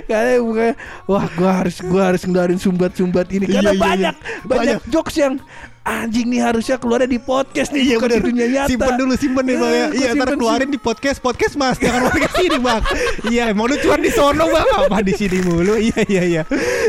Karena 0.05 0.39
bukan 0.41 0.73
wah 1.05 1.25
gue 1.29 1.49
harus 1.49 1.77
gue 1.81 2.01
harus 2.01 2.21
ngeluarin 2.25 2.59
sumbat-sumbat 2.59 3.27
ini 3.33 3.45
karena 3.49 3.57
Iya, 3.59 3.73
iya, 3.73 3.73
iya. 3.73 3.81
banyak, 3.81 4.15
banyak. 4.45 4.79
jokes 4.89 5.15
yang 5.17 5.33
anjing 5.81 6.27
nih 6.29 6.41
harusnya 6.43 6.75
keluarnya 6.77 7.09
di 7.09 7.17
podcast 7.17 7.71
nih 7.71 7.81
Iya 7.81 7.95
bukan 7.97 8.09
benar. 8.09 8.19
di 8.19 8.27
dunia 8.29 8.47
nyata 8.47 8.69
Simpen 8.69 8.93
dulu, 8.95 9.13
simpen 9.17 9.43
nih 9.47 9.55
bang 9.57 9.71
ya. 9.73 9.87
Iya, 9.89 10.09
ntar 10.13 10.27
keluarin 10.35 10.69
di 10.69 10.79
podcast, 10.79 11.17
podcast 11.17 11.53
mas, 11.57 11.77
jangan 11.81 12.11
podcast 12.11 12.35
sini 12.37 12.57
bang. 12.59 12.81
Iya, 13.25 13.43
emang 13.49 13.65
lu 13.71 13.75
cuma 13.81 13.95
di 13.97 14.11
sono 14.11 14.43
bang, 14.45 14.67
apa 14.85 14.97
di 15.01 15.13
sini 15.17 15.37
mulu? 15.41 15.73
Iya, 15.79 15.99
iya, 16.05 16.23
iya, 16.23 16.43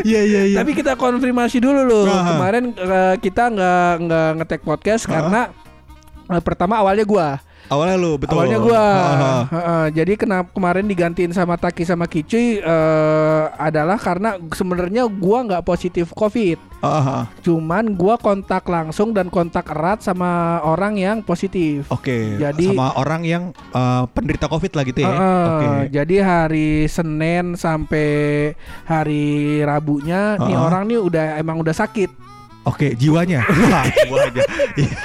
iya, 0.05 0.21
iya, 0.21 0.41
iya. 0.53 0.57
Tapi 0.61 0.75
kita 0.75 0.95
konfirmasi 0.95 1.59
dulu 1.59 1.81
loh. 1.87 2.05
Aha. 2.07 2.37
Kemarin 2.37 2.65
eh, 2.75 3.15
kita 3.19 3.43
nggak 3.49 3.93
nggak 4.05 4.29
ngetek 4.43 4.61
podcast 4.63 5.09
karena 5.09 5.49
eh, 6.29 6.43
pertama 6.43 6.79
awalnya 6.79 7.07
gua. 7.07 7.29
Awalnya 7.69 7.97
lu 8.01 8.17
betul. 8.17 8.39
Awalnya 8.41 8.59
gua. 8.63 8.85
Aha. 8.87 9.35
Heeh, 9.51 9.85
jadi 10.01 10.13
kenapa 10.17 10.49
kemarin 10.55 10.87
digantiin 10.87 11.35
sama 11.35 11.61
Taki 11.61 11.85
sama 11.85 12.09
Kicuy 12.09 12.63
eh, 12.63 13.45
adalah 13.59 14.01
karena 14.01 14.41
sebenarnya 14.55 15.11
gua 15.11 15.45
nggak 15.45 15.67
positif 15.67 16.15
COVID. 16.15 16.57
Aha. 16.81 17.29
Cuman 17.45 17.93
gua 17.93 18.17
kontak 18.17 18.65
langsung 18.65 19.13
dan 19.13 19.29
kontak 19.29 19.69
erat 19.69 20.01
sama 20.01 20.63
orang 20.65 20.97
yang 20.97 21.17
positif. 21.21 21.85
Oke. 21.93 22.41
Jadi- 22.41 22.73
sama 22.73 22.97
orang 22.97 23.23
yang 23.27 23.43
eh, 23.53 24.05
penderita 24.15 24.49
covid 24.49 24.73
lah 24.73 24.85
gitu 24.87 25.05
ya. 25.05 25.11
Heeh, 25.11 25.45
Oke. 25.51 25.67
Jadi 25.93 26.17
hari 26.23 26.71
Senin 26.87 27.59
sampai 27.59 28.09
hari 28.87 29.61
Rabunya 29.61 30.39
nih 30.39 30.55
Heeh. 30.55 30.65
orang 30.65 30.83
nih 30.89 30.99
udah 31.03 31.27
emang 31.37 31.59
udah 31.61 31.75
sakit. 31.75 32.30
Oke, 32.69 32.93
jiwanya. 32.95 33.41
Wah, 33.73 33.89
jiwanya. 33.89 34.45
Iya. 34.77 34.99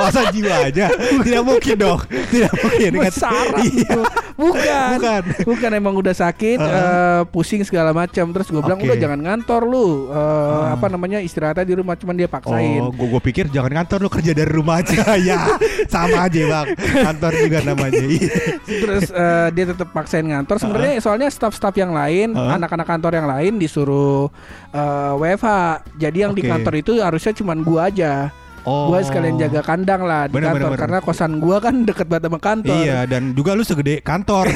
Masa 0.00 0.32
jiwa 0.32 0.54
aja? 0.64 0.88
Tidak 1.20 1.42
mungkin 1.44 1.76
dong. 1.76 2.00
Tidak 2.08 2.52
mungkin. 2.56 2.90
Sarap 3.12 3.60
Iya. 3.60 4.00
Bukan. 4.34 4.88
Bukan. 4.98 5.22
Bukan 5.46 5.70
emang 5.70 5.94
udah 5.94 6.14
sakit, 6.14 6.58
Heeh. 6.58 6.74
eh, 6.74 7.22
pusing 7.30 7.62
segala 7.62 7.94
macam. 7.94 8.30
Terus 8.34 8.50
gue 8.50 8.62
bilang 8.62 8.78
Oke. 8.82 8.90
udah 8.90 8.96
jangan 8.98 9.20
ngantor 9.22 9.62
lu. 9.62 10.10
Eh, 10.10 10.14
Heeh. 10.14 10.74
apa 10.74 10.86
namanya 10.90 11.18
istirahatnya 11.22 11.62
di 11.62 11.74
rumah 11.78 11.94
cuman 11.94 12.14
dia 12.18 12.26
paksain. 12.26 12.82
Oh, 12.82 12.90
gue 12.90 13.20
pikir 13.22 13.46
jangan 13.50 13.84
kantor 13.84 13.98
lu 14.06 14.10
kerja 14.10 14.32
dari 14.34 14.50
rumah 14.50 14.82
aja. 14.82 15.14
ya, 15.28 15.38
sama 15.86 16.26
aja 16.26 16.40
bang. 16.42 16.66
Kantor 16.76 17.32
juga 17.38 17.58
namanya. 17.62 18.02
Iya. 18.02 18.30
Terus 18.82 19.04
eh, 19.14 19.48
dia 19.54 19.64
tetap 19.70 19.88
paksain 19.94 20.26
ngantor. 20.26 20.56
Sebenarnya 20.58 20.98
soalnya 20.98 21.28
staff-staff 21.30 21.74
yang 21.78 21.94
lain, 21.94 22.34
Heeh. 22.34 22.52
anak-anak 22.58 22.86
kantor 22.86 23.12
yang 23.14 23.28
lain 23.30 23.52
disuruh 23.56 24.28
eh, 24.74 25.12
WFH. 25.14 25.48
Jadi 25.94 26.18
yang 26.26 26.34
di 26.34 26.42
Oke. 26.42 26.50
kantor 26.50 26.74
itu 26.74 26.92
harusnya 26.98 27.32
cuman 27.32 27.58
gua 27.62 27.86
aja. 27.86 28.34
Oh. 28.64 28.88
Gua 28.88 29.04
sekalian 29.04 29.36
jaga 29.36 29.60
kandang 29.60 30.08
lah 30.08 30.24
di 30.24 30.40
Bener, 30.40 30.56
kantor 30.56 30.56
bener, 30.56 30.70
bener. 30.72 30.80
karena 30.80 30.98
kosan 31.04 31.36
gua 31.36 31.60
kan 31.60 31.84
deket 31.84 32.08
banget 32.08 32.32
sama 32.32 32.40
kantor. 32.40 32.76
Iya 32.80 32.98
dan 33.04 33.36
juga 33.36 33.52
lu 33.52 33.60
segede 33.60 34.00
kantor 34.00 34.48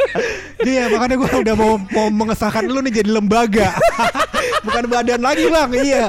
Iya 0.62 0.94
makanya 0.94 1.18
gue 1.18 1.30
udah 1.42 1.54
mau 1.58 1.74
mau 1.74 2.06
mengesahkan 2.06 2.62
lu 2.64 2.78
nih 2.86 3.02
jadi 3.02 3.10
lembaga 3.18 3.74
Bukan 4.64 4.86
badan 4.86 5.18
lagi 5.18 5.50
bang 5.50 5.70
Iya 5.74 6.04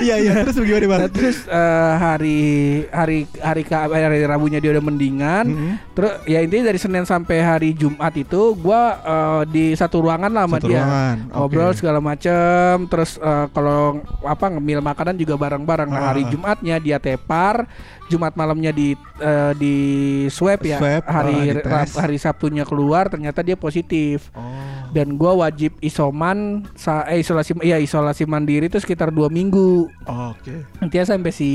Iya 0.00 0.16
iya 0.18 0.32
terus 0.42 0.56
bagaimana 0.56 0.86
bang 0.86 1.00
Nah, 1.04 1.10
terus 1.10 1.38
eh, 1.44 1.92
hari 1.96 2.40
hari 2.88 3.18
hari 3.36 3.62
hari 3.68 4.24
Rabunya 4.24 4.58
dia 4.58 4.72
udah 4.72 4.84
mendingan. 4.84 5.44
Mm-mm. 5.46 5.72
Terus 5.92 6.12
ya 6.24 6.38
intinya 6.40 6.68
dari 6.68 6.78
Senin 6.78 7.04
sampai 7.04 7.38
hari 7.38 7.70
Jumat 7.72 8.14
itu 8.14 8.54
gua 8.56 8.82
eh, 9.00 9.42
di 9.48 9.64
satu 9.72 10.00
ruangan 10.00 10.30
lah 10.30 10.44
sama 10.46 10.58
Satu 10.58 10.68
dia. 10.68 10.80
ruangan, 10.80 11.16
Ngobrol 11.30 11.70
oke. 11.70 11.78
segala 11.78 11.98
macem 11.98 12.86
Terus 12.86 13.16
eh, 13.16 13.46
kalau 13.50 14.00
apa 14.22 14.46
ngemil 14.48 14.80
makanan 14.80 15.14
juga 15.14 15.34
bareng-bareng. 15.36 15.88
Nah, 15.88 16.02
hari 16.10 16.22
Ah. 16.24 16.30
Jumatnya 16.30 16.76
dia 16.78 16.96
tepar, 16.96 17.68
Jumat 18.08 18.32
malamnya 18.34 18.70
di 18.70 18.92
eh, 19.18 19.52
di 19.54 19.76
swab 20.28 20.60
ya. 20.60 20.78
Swab, 20.80 21.02
hari. 21.04 21.52
Rab- 21.60 21.98
hari 21.98 22.16
Sabtunya 22.16 22.64
keluar 22.64 23.06
ternyata 23.06 23.40
dia 23.40 23.54
positif. 23.54 24.28
Oh. 24.32 24.42
Dan 24.90 25.14
gua 25.14 25.34
wajib 25.40 25.74
isoman 25.78 26.64
sa 26.74 27.02
eh 27.04 27.18
isolasi 27.18 27.58
iya 27.60 27.76
isolasi 27.76 28.24
mandiri 28.24 28.66
itu 28.66 28.78
sekitar 28.78 29.10
dua 29.10 29.26
minggu. 29.26 29.83
Oke 30.04 30.66
Intinya 30.82 31.06
sampai 31.16 31.30
si 31.32 31.50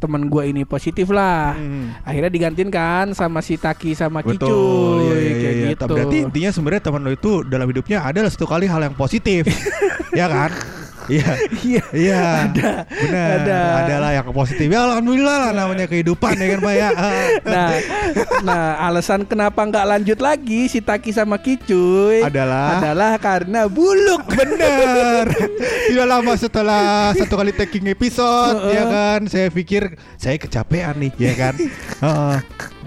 teman 0.00 0.26
gua 0.32 0.48
ini 0.48 0.64
positif 0.64 1.12
lah. 1.12 1.54
Hmm. 1.54 1.92
Akhirnya 2.02 2.30
digantiin 2.32 2.70
kan 2.72 3.12
sama 3.12 3.44
si 3.44 3.60
Taki 3.60 3.92
sama 3.92 4.24
Betul, 4.24 4.48
Kicuy 4.48 5.02
iya, 5.04 5.16
iya, 5.16 5.32
kayak 5.36 5.54
iya. 5.54 5.68
gitu. 5.74 5.84
Berarti 5.92 6.16
intinya 6.24 6.50
sebenarnya 6.50 6.82
teman 6.82 7.00
lo 7.04 7.10
itu 7.12 7.32
dalam 7.44 7.66
hidupnya 7.68 7.98
adalah 8.02 8.30
satu 8.32 8.46
kali 8.48 8.66
hal 8.66 8.80
yang 8.80 8.96
positif, 8.96 9.44
ya 10.18 10.26
kan? 10.26 10.50
Iya, 11.10 11.30
Iya. 11.60 11.84
iya, 11.90 12.20
ada, 12.46 12.70
benar, 12.86 13.28
ada. 13.36 13.60
adalah 13.82 14.10
yang 14.12 14.30
positif. 14.30 14.64
Ya 14.64 14.86
alhamdulillah 14.86 15.36
lah 15.40 15.52
namanya 15.52 15.84
kehidupan 15.84 16.34
ya 16.34 16.46
kan 16.48 16.60
pak 16.60 16.74
ya. 16.74 16.88
Ah. 16.92 17.10
Nah, 17.50 17.68
nah 18.42 18.64
alasan 18.86 19.24
kenapa 19.24 19.58
nggak 19.60 19.86
lanjut 19.86 20.18
lagi 20.18 20.66
si 20.66 20.78
Taki 20.78 21.10
sama 21.10 21.34
Kicuy 21.36 22.22
Adalah? 22.22 22.78
adalah 22.78 23.12
karena 23.18 23.66
buluk. 23.66 24.22
Bener 24.30 25.26
Tidak 25.88 26.06
lama 26.06 26.32
setelah 26.34 27.10
satu 27.12 27.34
kali 27.34 27.50
taking 27.50 27.88
episode 27.88 28.70
Ya 28.70 28.86
kan 28.86 29.26
Saya 29.26 29.50
pikir 29.50 29.98
Saya 30.14 30.38
kecapean 30.38 30.94
nih 30.96 31.12
Ya 31.18 31.32
kan 31.34 31.54
Heeh. 32.04 32.36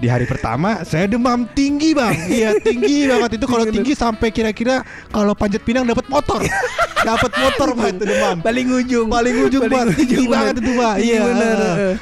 Di 0.04 0.12
hari 0.12 0.28
pertama 0.28 0.84
Saya 0.84 1.08
demam 1.08 1.48
tinggi 1.48 1.96
bang 1.96 2.12
Iya 2.28 2.60
tinggi 2.60 3.04
banget 3.10 3.40
Itu 3.40 3.48
kalau 3.48 3.64
tinggi 3.64 3.96
sampai 3.96 4.28
kira-kira 4.28 4.84
Kalau 5.08 5.32
panjat 5.32 5.64
pinang 5.64 5.88
dapat 5.88 6.04
motor 6.06 6.44
Dapat 7.08 7.32
motor 7.34 7.68
pak 7.72 7.88
itu 7.90 8.04
demam 8.04 8.36
Paling 8.38 8.68
ujung. 8.74 9.08
Paling 9.08 9.34
ujung 9.42 9.62
Paling 9.64 9.80
pak 9.88 9.96
Tinggi 9.96 10.24
banget 10.26 10.54
itu 10.60 10.72
pak 10.74 10.94
Iya, 10.96 11.04
Iya 11.04 11.18
bener. 11.24 11.56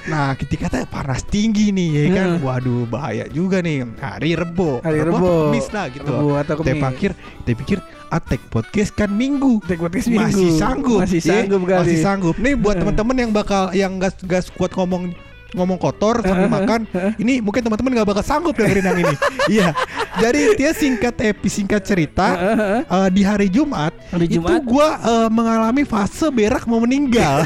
Nah 0.04 0.28
ketika 0.34 0.64
tanya 0.66 0.86
panas 0.86 1.22
tinggi 1.22 1.70
nih 1.70 1.88
ya 1.88 2.04
kan. 2.12 2.28
Waduh 2.38 2.86
bahaya 2.86 3.30
juga 3.30 3.62
nih 3.62 3.86
Hari 3.94 4.34
Rebo 4.34 4.82
Hari 4.82 4.98
Rebo 5.00 5.30
Kamis 5.46 5.70
lah 5.70 5.86
gitu 5.86 6.02
Rebo 6.04 6.28
atau 6.34 6.54
Kamis. 6.58 6.82
pikir 6.98 7.10
pikir 7.46 7.78
Atek 8.10 8.42
podcast 8.46 8.92
kan 8.92 9.08
minggu 9.08 9.62
podcast 9.62 10.04
masih 10.04 10.12
minggu. 10.12 10.58
sanggup 10.58 11.00
Masih 11.00 11.18
ya. 11.18 11.32
sanggup 11.38 11.60
kali. 11.64 11.78
masih 11.80 11.98
sanggup 11.98 12.34
nih 12.36 12.54
buat 12.54 12.76
Eh. 12.76 12.80
teman-teman 12.82 13.16
yang 13.16 13.30
bakal 13.30 13.62
yang 13.72 13.96
gas 13.96 14.12
gas 14.22 14.50
kuat 14.50 14.68
ngomong 14.72 15.14
ngomong 15.52 15.76
kotor 15.76 16.20
sambil 16.20 16.48
makan 16.56 16.88
ini 17.16 17.38
mungkin 17.38 17.60
teman-teman 17.60 17.92
nggak 17.94 18.08
bakal 18.08 18.24
sanggup 18.24 18.52
dengerin 18.52 18.84
yang 18.84 18.98
ini 18.98 19.14
iya 19.54 19.68
jadi 20.16 20.54
dia 20.54 20.70
singkat 20.72 21.14
epi 21.18 21.48
singkat 21.48 21.82
cerita 21.82 22.26
eh, 22.96 23.08
di 23.08 23.20
hari 23.20 23.46
Jumat 23.46 23.92
Hari 24.08 24.26
itu 24.26 24.40
Jumat? 24.40 24.60
gua 24.62 24.88
eh, 24.98 25.28
mengalami 25.28 25.82
fase 25.82 26.28
berak 26.28 26.64
mau 26.64 26.78
meninggal 26.78 27.44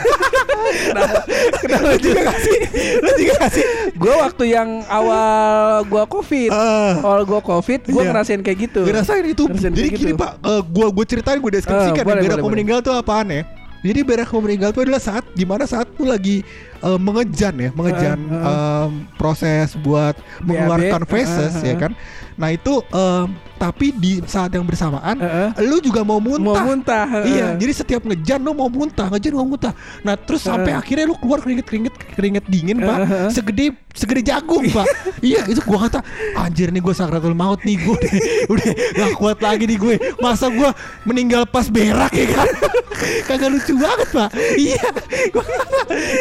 Kenapa 1.56 1.94
juga 1.96 2.20
gak 2.26 2.38
sih? 2.38 2.58
lu 2.98 3.10
juga 3.14 3.32
gak 3.38 3.52
sih 3.52 3.64
Gue 3.94 4.14
waktu 4.14 4.44
yang 4.48 4.68
awal 4.86 5.84
gua 5.86 6.04
covid, 6.06 6.50
Eh. 6.50 6.92
awal 7.00 7.22
gua 7.22 7.40
covid, 7.40 7.86
gua 7.86 8.02
Iya. 8.02 8.10
ngerasain 8.10 8.40
kayak 8.40 8.58
gitu. 8.60 8.80
Ngerasain 8.82 9.24
itu. 9.24 9.44
Ngerasain 9.46 9.72
Jadi 9.72 9.88
gini 9.90 10.12
gitu. 10.12 10.18
Pak, 10.18 10.32
eh, 10.38 10.62
gua 10.66 10.86
gua 10.90 11.04
ceritain 11.04 11.38
gua 11.38 11.48
deskripsikan 11.50 11.96
ya, 11.96 12.04
boleh, 12.04 12.14
berak 12.18 12.28
boleh, 12.28 12.36
mau 12.36 12.42
boleh. 12.42 12.54
meninggal 12.54 12.78
tuh 12.82 12.92
apaan 12.92 13.26
ya? 13.30 13.42
Jadi 13.80 14.00
berak 14.02 14.28
mau 14.28 14.42
meninggal 14.42 14.68
itu 14.70 14.80
adalah 14.82 14.98
saat 14.98 15.24
di 15.30 15.44
mana 15.44 15.64
saat 15.64 15.86
tuh 15.88 16.04
lagi 16.04 16.42
eh, 16.82 16.98
mengejan 17.00 17.54
ya, 17.56 17.70
mengejan 17.72 18.18
Eh, 18.18 18.34
eh. 18.36 18.84
em, 18.86 18.90
proses 19.16 19.76
buat 19.80 20.16
mengeluarkan 20.44 21.02
BAB, 21.04 21.10
feses 21.10 21.54
eh, 21.60 21.62
eh, 21.62 21.68
ya 21.72 21.74
kan. 21.80 21.92
Nah 22.36 22.48
itu 22.50 22.72
em, 22.86 23.26
tapi 23.56 23.88
di 23.90 24.20
saat 24.22 24.52
yang 24.52 24.62
bersamaan, 24.62 25.16
Eh, 25.16 25.48
eh. 25.48 25.64
lu 25.64 25.80
juga 25.80 26.04
mau 26.04 26.20
muntah. 26.20 26.60
Mau 26.60 26.66
muntah. 26.66 27.06
eh, 27.18 27.32
Iya, 27.32 27.46
eh. 27.46 27.52
jadi 27.56 27.72
setiap 27.74 28.02
ngejan 28.04 28.38
lu 28.38 28.52
mau 28.52 28.68
muntah, 28.68 29.08
ngejan 29.08 29.32
mau 29.32 29.48
muntah. 29.48 29.72
Nah, 30.02 30.14
terus 30.14 30.44
sampai 30.44 30.72
Eh. 30.72 30.76
akhirnya 30.76 31.04
lu 31.06 31.16
keluar 31.16 31.40
keringet-keringet 31.40 31.94
keringet 32.12 32.44
dingin, 32.46 32.76
Pak. 32.78 32.98
Eh. 33.00 33.28
Segede 33.32 33.66
segede 33.90 34.20
jagung, 34.22 34.68
Pak. 34.68 34.84
iya, 35.20 35.40
itu 35.46 35.64
gua 35.64 35.88
kata, 35.88 36.04
anjir 36.36 36.68
nih 36.68 36.78
gua 36.78 36.92
sakratul 36.92 37.32
maut 37.32 37.64
nih 37.64 37.80
gua 37.80 37.96
udah, 37.96 38.12
udah 38.52 38.66
gak 38.92 39.10
kuat 39.16 39.38
lagi 39.40 39.64
nih 39.64 39.78
gue. 39.78 39.94
Masa 40.18 40.52
gua 40.52 40.76
meninggal 41.02 41.48
pas 41.48 41.64
berak 41.66 42.12
ya 42.12 42.28
kan? 42.28 42.48
Kagak 43.28 43.48
lucu 43.50 43.72
banget, 43.74 44.08
Pak. 44.10 44.30
iya. 44.54 44.84
Gua 45.32 45.40
kata, 45.40 45.68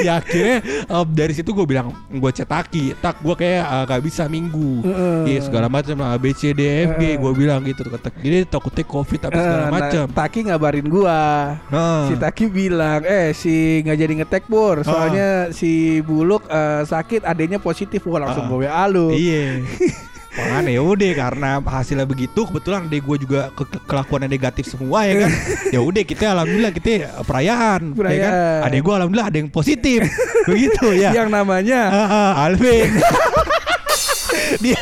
ya 0.01 0.12
akhirnya 0.15 0.57
em, 0.86 1.07
dari 1.12 1.34
situ 1.34 1.51
gue 1.51 1.65
bilang 1.65 1.91
gua 2.13 2.31
cetaki, 2.31 2.95
tak 2.95 3.19
gua 3.19 3.36
kayak 3.36 3.63
eh, 3.65 3.84
gak 3.86 4.01
bisa 4.01 4.24
minggu. 4.25 4.79
Eh, 4.81 4.88
eh. 4.88 5.22
Iya, 5.36 5.39
segala 5.43 5.67
macam 5.67 5.95
A 6.06 6.16
B 6.16 6.30
C 6.32 6.52
D 6.52 6.62
E 6.62 6.86
F 6.86 6.92
G 6.96 7.18
gua 7.18 7.32
bilang 7.32 7.62
gitu 7.62 7.82
kata. 7.84 8.14
Jadi 8.14 8.46
takutnya 8.46 8.84
Covid 8.84 9.20
apa 9.24 9.34
segala 9.34 9.58
Eh, 9.58 9.64
nah, 9.64 9.72
macam. 9.72 10.06
Taki 10.08 10.40
ngabarin 10.46 10.86
gua. 10.86 11.20
Nah. 11.68 12.06
Si 12.06 12.14
Taki 12.16 12.46
bilang, 12.48 13.02
eh 13.02 13.32
si 13.32 13.54
nggak 13.82 13.98
jadi 13.98 14.14
ngetek 14.20 14.44
pur, 14.46 14.82
soalnya 14.82 15.50
si 15.50 15.72
Buluk 16.00 16.46
eh, 16.46 16.84
sakit, 16.84 17.24
adanya 17.24 17.58
positif, 17.58 18.02
gua 18.02 18.22
langsung 18.22 18.46
Ah. 18.46 18.50
gue 18.50 18.60
WA 18.64 18.84
lu. 18.86 19.10
Iya. 19.10 19.66
Makanya 20.36 20.68
ya 20.70 20.84
udah 20.84 21.12
karena 21.16 21.50
hasilnya 21.64 22.04
begitu 22.04 22.44
kebetulan 22.44 22.86
adek 22.86 23.02
gue 23.02 23.18
juga 23.24 23.56
ke 23.56 23.64
ke- 23.66 23.80
kelakuannya 23.82 24.28
negatif 24.28 24.68
semua 24.68 25.08
ya 25.08 25.24
kan. 25.24 25.32
ya 25.76 25.80
udah 25.80 26.04
kita 26.04 26.28
alhamdulillah 26.30 26.76
kita 26.76 26.90
perayaan, 27.24 27.82
ya 27.82 27.88
kan. 27.88 27.96
Perayaan. 27.96 28.60
Adek 28.68 28.80
gue 28.84 28.94
alhamdulillah 28.94 29.30
ada 29.32 29.38
yang 29.40 29.48
positif. 29.48 30.04
begitu 30.52 30.92
ya. 30.92 31.16
Yang 31.16 31.30
namanya 31.32 31.82
Ah, 31.88 32.04
ah, 32.04 32.32
Alvin. 32.44 33.00
dia 34.60 34.76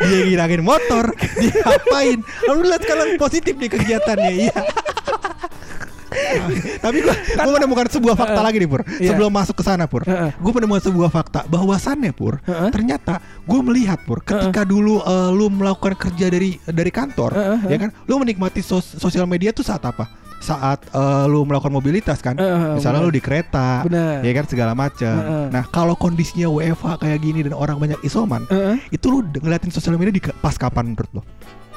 dia 0.00 0.18
ngilangin 0.24 0.62
motor, 0.62 1.14
dia 1.38 1.54
apain? 1.62 2.18
Alhamdulillah 2.46 2.80
sekarang 2.80 3.08
positif 3.16 3.54
nih 3.54 3.70
kegiatannya. 3.70 4.32
Iya. 4.40 4.58
Tapi 6.80 6.98
gue 7.02 7.14
gue 7.14 7.52
menemukan 7.54 7.86
sebuah 7.86 8.14
fakta 8.18 8.40
lagi 8.42 8.58
nih 8.58 8.68
Pur. 8.70 8.82
Iya. 8.98 9.14
Sebelum 9.14 9.30
masuk 9.30 9.54
ke 9.54 9.64
sana 9.64 9.86
Pur, 9.86 10.02
Heeh. 10.02 10.34
gue 10.34 10.52
menemukan 10.52 10.82
sebuah 10.90 11.10
fakta 11.10 11.46
bahwasannya 11.46 12.10
Pur. 12.10 12.42
Ternyata 12.70 13.18
gue 13.46 13.60
melihat 13.62 14.02
Pur, 14.02 14.22
ketika 14.22 14.66
dulu 14.66 15.02
eh, 15.02 15.30
lu 15.30 15.46
melakukan 15.50 15.94
kerja 15.94 16.26
dari 16.30 16.58
dari 16.66 16.90
kantor, 16.90 17.30
Heeh, 17.34 17.58
ya 17.70 17.76
kan, 17.78 17.90
lu 18.06 18.18
menikmati 18.18 18.58
sos- 18.58 18.98
sosial 18.98 19.26
media 19.26 19.54
tuh 19.54 19.62
saat 19.62 19.82
apa? 19.86 20.06
Saat 20.40 20.88
eh, 20.88 21.24
lu 21.28 21.44
melakukan 21.44 21.68
mobilitas 21.68 22.18
kan, 22.18 22.32
Heeh, 22.34 22.80
misalnya 22.80 23.04
benar. 23.04 23.12
lu 23.12 23.14
di 23.14 23.22
kereta, 23.22 23.68
Benar. 23.84 24.24
ya 24.24 24.32
kan 24.32 24.44
segala 24.48 24.72
macam. 24.72 25.16
Heeh. 25.20 25.46
Nah 25.52 25.64
kalau 25.68 25.92
kondisinya 25.94 26.48
WFH 26.48 26.96
kayak 26.98 27.18
gini 27.20 27.44
dan 27.44 27.52
orang 27.52 27.76
banyak 27.76 28.00
isoman, 28.00 28.48
Heeh. 28.48 28.80
itu 28.88 29.06
lu 29.12 29.20
ngeliatin 29.22 29.68
sosial 29.68 30.00
media 30.00 30.16
di 30.16 30.22
pas 30.40 30.56
kapan 30.56 30.96
menurut 30.96 31.20
lo? 31.20 31.22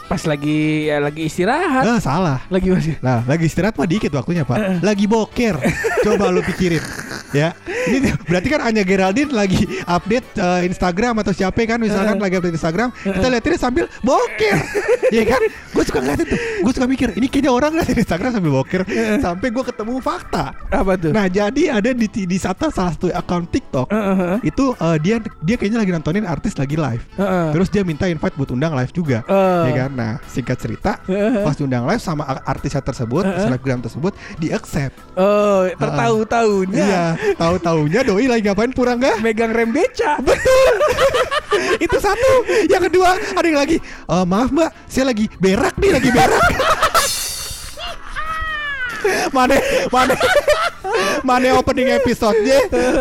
Pas 0.04 0.20
lagi 0.28 0.92
ya, 0.92 1.00
lagi 1.00 1.32
istirahat. 1.32 1.84
Eh, 1.88 2.00
salah. 2.04 2.44
Lagi 2.52 2.68
masih. 2.70 3.00
Nah, 3.00 3.24
lagi 3.24 3.48
istirahat 3.48 3.80
mah 3.80 3.88
dikit 3.88 4.12
waktunya, 4.12 4.44
Pak. 4.44 4.84
Lagi 4.84 5.08
boker. 5.08 5.56
Coba 6.06 6.28
lu 6.28 6.44
pikirin. 6.44 6.84
Ya. 7.32 7.56
Ini 7.84 8.10
berarti 8.24 8.48
kan 8.48 8.62
Anya 8.64 8.84
Geraldine 8.86 9.32
lagi 9.32 9.64
update 9.84 10.28
eh, 10.38 10.62
Instagram 10.68 11.20
atau 11.20 11.34
siapa 11.36 11.60
kan 11.66 11.80
misalkan 11.80 12.18
lagi 12.18 12.40
update 12.40 12.56
Instagram, 12.56 12.90
kita 12.96 13.28
liatin 13.28 13.60
sambil 13.60 13.86
boker. 14.02 14.58
Iya 15.14 15.30
kan? 15.30 15.46
Gue 15.78 15.86
suka 15.86 16.02
ngeliatin 16.02 16.26
tuh. 16.26 16.40
Gue 16.66 16.72
suka 16.74 16.90
mikir, 16.90 17.14
ini 17.14 17.30
kayaknya 17.30 17.54
orang 17.54 17.78
ngeliatin 17.78 18.02
Instagram 18.02 18.34
sambil 18.34 18.50
boker 18.50 18.82
sampai 19.22 19.48
gue 19.54 19.64
ketemu 19.64 19.94
fakta. 20.02 20.58
Apa 20.74 20.98
tuh? 20.98 21.14
Nah, 21.14 21.30
jadi 21.30 21.70
ada 21.70 21.94
di 21.94 22.10
di 22.10 22.38
satu 22.42 22.74
salah 22.74 22.98
satu 22.98 23.14
akun 23.14 23.46
TikTok 23.46 23.94
itu 24.42 24.74
eh, 24.74 24.98
dia 24.98 25.16
dia 25.46 25.56
kayaknya 25.56 25.86
lagi 25.86 25.92
nontonin 25.94 26.26
artis 26.26 26.58
lagi 26.58 26.74
live. 26.74 27.04
Terus 27.54 27.70
dia 27.70 27.86
minta 27.86 28.10
invite 28.10 28.34
buat 28.34 28.50
undang 28.50 28.74
live 28.74 28.90
juga. 28.90 29.22
Ya 29.70 29.86
kan? 29.86 29.92
Nah, 29.94 30.12
singkat 30.26 30.58
cerita, 30.58 30.98
pas 31.46 31.54
diundang 31.54 31.86
live 31.86 32.02
sama 32.02 32.26
artisnya 32.42 32.82
tersebut, 32.82 33.22
selebgram 33.46 33.86
tersebut, 33.86 34.18
di 34.42 34.50
accept. 34.50 34.98
Oh, 35.14 35.70
tertahu-tahunya. 35.78 36.82
Iya, 36.82 37.04
tahu-taunya 37.74 38.02
doi 38.06 38.26
lagi 38.30 38.46
ngapain 38.46 38.70
pura 38.70 38.94
enggak? 38.94 39.18
Megang 39.26 39.50
rem 39.50 39.74
beca. 39.74 40.22
Itu 41.86 41.98
satu. 41.98 42.46
Yang 42.70 42.94
kedua, 42.94 43.18
ada 43.34 43.46
yang 43.46 43.58
lagi, 43.58 43.78
"Eh, 43.82 44.26
maaf 44.30 44.54
Mbak, 44.54 44.70
saya 44.86 45.10
lagi 45.10 45.26
berak 45.42 45.74
nih, 45.82 45.92
lagi 45.98 46.10
berak. 46.14 46.50
mana 49.36 49.60
mana 49.92 50.16
mana 51.28 51.56
opening 51.58 51.90
episodenya? 51.96 52.58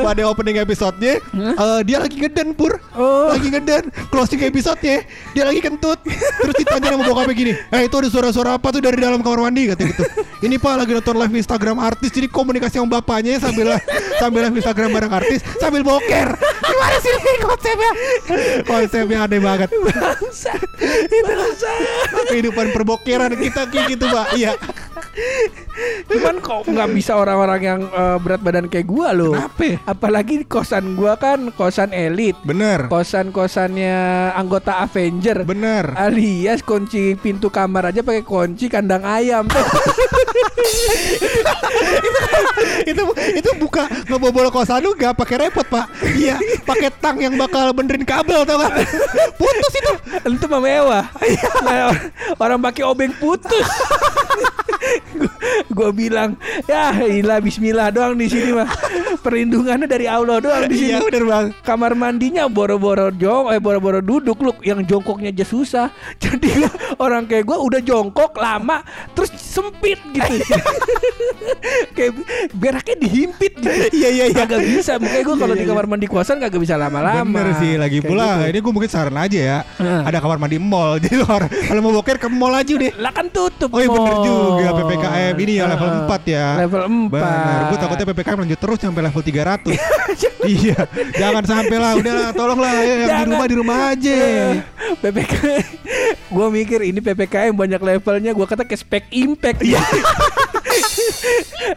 Mana 0.07 0.23
opening 0.31 0.57
episodenya? 0.63 1.19
Eh, 1.35 1.81
dia 1.87 1.99
lagi 1.99 2.17
ngeden 2.19 2.55
pur. 2.55 2.79
Oh. 2.95 3.33
lagi 3.33 3.49
ngeden. 3.51 3.91
Closing 4.13 4.43
episodenya 4.47 5.03
dia 5.35 5.45
lagi 5.47 5.61
kentut. 5.63 5.99
Terus 6.43 6.55
ditanya 6.59 6.95
sama 6.95 7.05
bokapnya 7.07 7.35
gini 7.35 7.53
eh 7.73 7.83
itu 7.89 7.95
ada 7.99 8.09
suara-suara 8.09 8.51
apa 8.57 8.69
tuh 8.73 8.83
dari 8.85 8.99
dalam 9.01 9.21
kamar 9.21 9.49
mandi? 9.49 9.73
Katanya 9.73 9.91
gitu. 9.95 10.05
Ini 10.43 10.55
pak 10.59 10.75
lagi 10.75 10.93
nonton 10.99 11.17
live 11.19 11.35
Instagram 11.39 11.77
artis 11.79 12.11
jadi 12.11 12.27
komunikasi 12.27 12.83
sama 12.83 12.99
bapaknya 12.99 13.39
sambil 13.39 13.79
sambil 14.19 14.41
live 14.49 14.57
Instagram 14.59 14.91
bareng 14.91 15.13
artis 15.13 15.41
sambil 15.59 15.83
boker. 15.87 16.29
Gimana 16.39 16.97
sih 16.99 17.11
ini 17.15 17.33
konsepnya? 17.43 17.91
Konsepnya 18.67 19.19
aneh 19.27 19.41
banget. 19.41 19.69
Bangsa. 19.71 20.53
Bangsa. 21.11 21.73
kehidupan 22.31 22.73
perbokeran 22.73 23.33
kita 23.39 23.69
kayak 23.69 23.85
gitu 23.97 24.05
pak. 24.09 24.27
Iya 24.35 24.53
Cuman 26.09 26.37
kok 26.45 26.69
nggak 26.69 26.89
bisa 26.93 27.17
orang-orang 27.17 27.61
yang 27.63 27.81
eh, 27.89 28.17
berat 28.21 28.41
badan 28.45 28.67
kayak 28.69 28.87
gua 28.89 29.13
loh. 29.17 29.35
Kenapa? 29.35 29.81
Apalagi 29.89 30.45
kosan 30.45 30.95
gua 30.95 31.17
kan 31.17 31.53
kosan 31.55 31.91
elit. 31.97 32.37
bener 32.45 32.89
Kosan-kosannya 32.93 34.33
anggota 34.37 34.85
Avenger. 34.85 35.45
bener 35.49 35.95
Alias 35.97 36.61
kunci 36.63 37.17
pintu 37.17 37.49
kamar 37.49 37.91
aja 37.95 38.05
pakai 38.05 38.25
kunci 38.25 38.69
kandang 38.69 39.05
ayam. 39.05 39.49
itu 42.83 43.03
itu 43.39 43.51
buka 43.59 43.87
ngebobol 44.11 44.51
kosan 44.51 44.83
lu 44.83 44.95
gak 44.99 45.15
pakai 45.15 45.47
repot 45.47 45.67
pak 45.67 45.87
iya 46.19 46.39
pakai 46.67 46.91
tang 46.99 47.19
yang 47.19 47.35
bakal 47.39 47.71
benerin 47.71 48.03
kabel 48.03 48.43
tau 48.43 48.59
gak 48.59 48.75
putus 49.39 49.75
itu 49.79 49.93
Itu 50.23 50.47
mah 50.47 50.63
mewah. 50.63 51.05
Nah, 51.63 51.95
orang 52.39 52.59
pakai 52.63 52.83
obeng 52.87 53.13
putus. 53.19 53.67
gua 55.77 55.91
bilang 55.91 56.37
ya 56.65 56.93
ilah 57.01 57.39
Bismillah 57.39 57.89
doang 57.91 58.15
di 58.15 58.27
sini 58.27 58.53
mah. 58.53 58.69
Perlindungannya 59.19 59.87
dari 59.87 60.07
Allah 60.07 60.39
doang 60.39 60.65
di 60.67 60.77
sini. 60.77 60.91
iya 60.91 60.99
bener 61.01 61.25
bang. 61.25 61.47
Kamar 61.63 61.93
mandinya 61.93 62.47
boro-boro 62.47 63.11
jong 63.11 63.51
eh 63.51 63.59
boro-boro 63.59 64.01
duduk 64.01 64.39
lu 64.39 64.53
yang 64.63 64.83
jongkoknya 64.83 65.31
aja 65.31 65.45
susah. 65.45 65.87
Jadi 66.23 66.65
orang 66.99 67.25
kayak 67.25 67.45
gua 67.45 67.59
udah 67.61 67.81
jongkok 67.81 68.37
lama 68.37 68.83
terus 69.13 69.31
sempit 69.37 69.99
gitu. 70.11 70.35
Kayak 71.93 72.13
beraknya 72.55 72.97
dihimpit 72.99 73.53
gitu. 73.59 73.69
Iya 73.93 74.09
iya 74.09 74.25
iya. 74.31 74.37
Kagak 74.37 74.63
bisa. 74.63 74.97
Makanya 74.97 75.25
gua 75.25 75.37
kalau 75.37 75.53
Iya, 75.53 75.61
di 75.61 75.65
iya, 75.65 75.73
kamar 75.75 75.87
mandi 75.87 76.07
kosan 76.09 76.37
kagak 76.41 76.59
bisa 76.59 76.75
lama-lama. 76.75 77.29
Bener 77.29 77.55
sih 77.61 77.73
lagi 77.77 77.99
Kayak 78.01 78.09
pula. 78.09 78.25
gitu. 78.33 78.45
ini 78.49 78.59
gue 78.59 78.73
mungkin 78.73 78.91
saran 78.91 79.17
aja 79.17 79.39
ya. 79.39 79.59
Heeh. 79.77 80.01
ada 80.03 80.19
kamar 80.19 80.39
mandi 80.41 80.57
mall. 80.57 80.97
Jadi 80.99 81.17
kalau 81.69 81.81
mau 81.81 81.93
boker 81.93 82.17
ke 82.17 82.29
mall 82.29 82.55
aja 82.55 82.73
deh. 82.73 82.93
Lah 82.97 83.13
kan 83.13 83.29
tutup 83.29 83.69
Oh 83.69 83.79
iya 83.79 83.89
bener 83.89 84.17
juga 84.25 84.71
PPKM 84.83 85.35
ini 85.39 85.53
ya 85.59 85.65
level 85.71 85.89
Heeh. 85.89 86.09
4 86.11 86.35
ya. 86.35 86.47
Level 86.67 86.83
4 86.83 87.15
Bener, 87.15 87.61
gue 87.71 87.79
takutnya 87.79 88.07
PPKM 88.11 88.39
lanjut 88.43 88.59
terus 88.59 88.79
sampai 88.83 89.03
level 89.07 89.23
300 89.23 89.71
Iya, 90.43 90.79
jangan. 91.15 91.43
Sampai 91.47 91.77
lah, 91.79 91.95
udah 91.95 92.13
lah, 92.19 92.31
tolonglah 92.35 92.73
ya, 92.83 92.95
yang 93.07 93.11
di 93.23 93.25
rumah 93.31 93.47
di 93.47 93.55
rumah 93.55 93.79
aja. 93.95 94.19
PPKM 94.99 95.65
Gue 96.33 96.47
mikir 96.51 96.81
ini 96.83 96.99
PPKM 96.99 97.55
banyak 97.55 97.79
levelnya. 97.79 98.33
Gue 98.35 98.47
kata 98.49 98.67
ke 98.67 98.75
spek 98.75 99.07
impact. 99.13 99.63
Iya. 99.63 99.79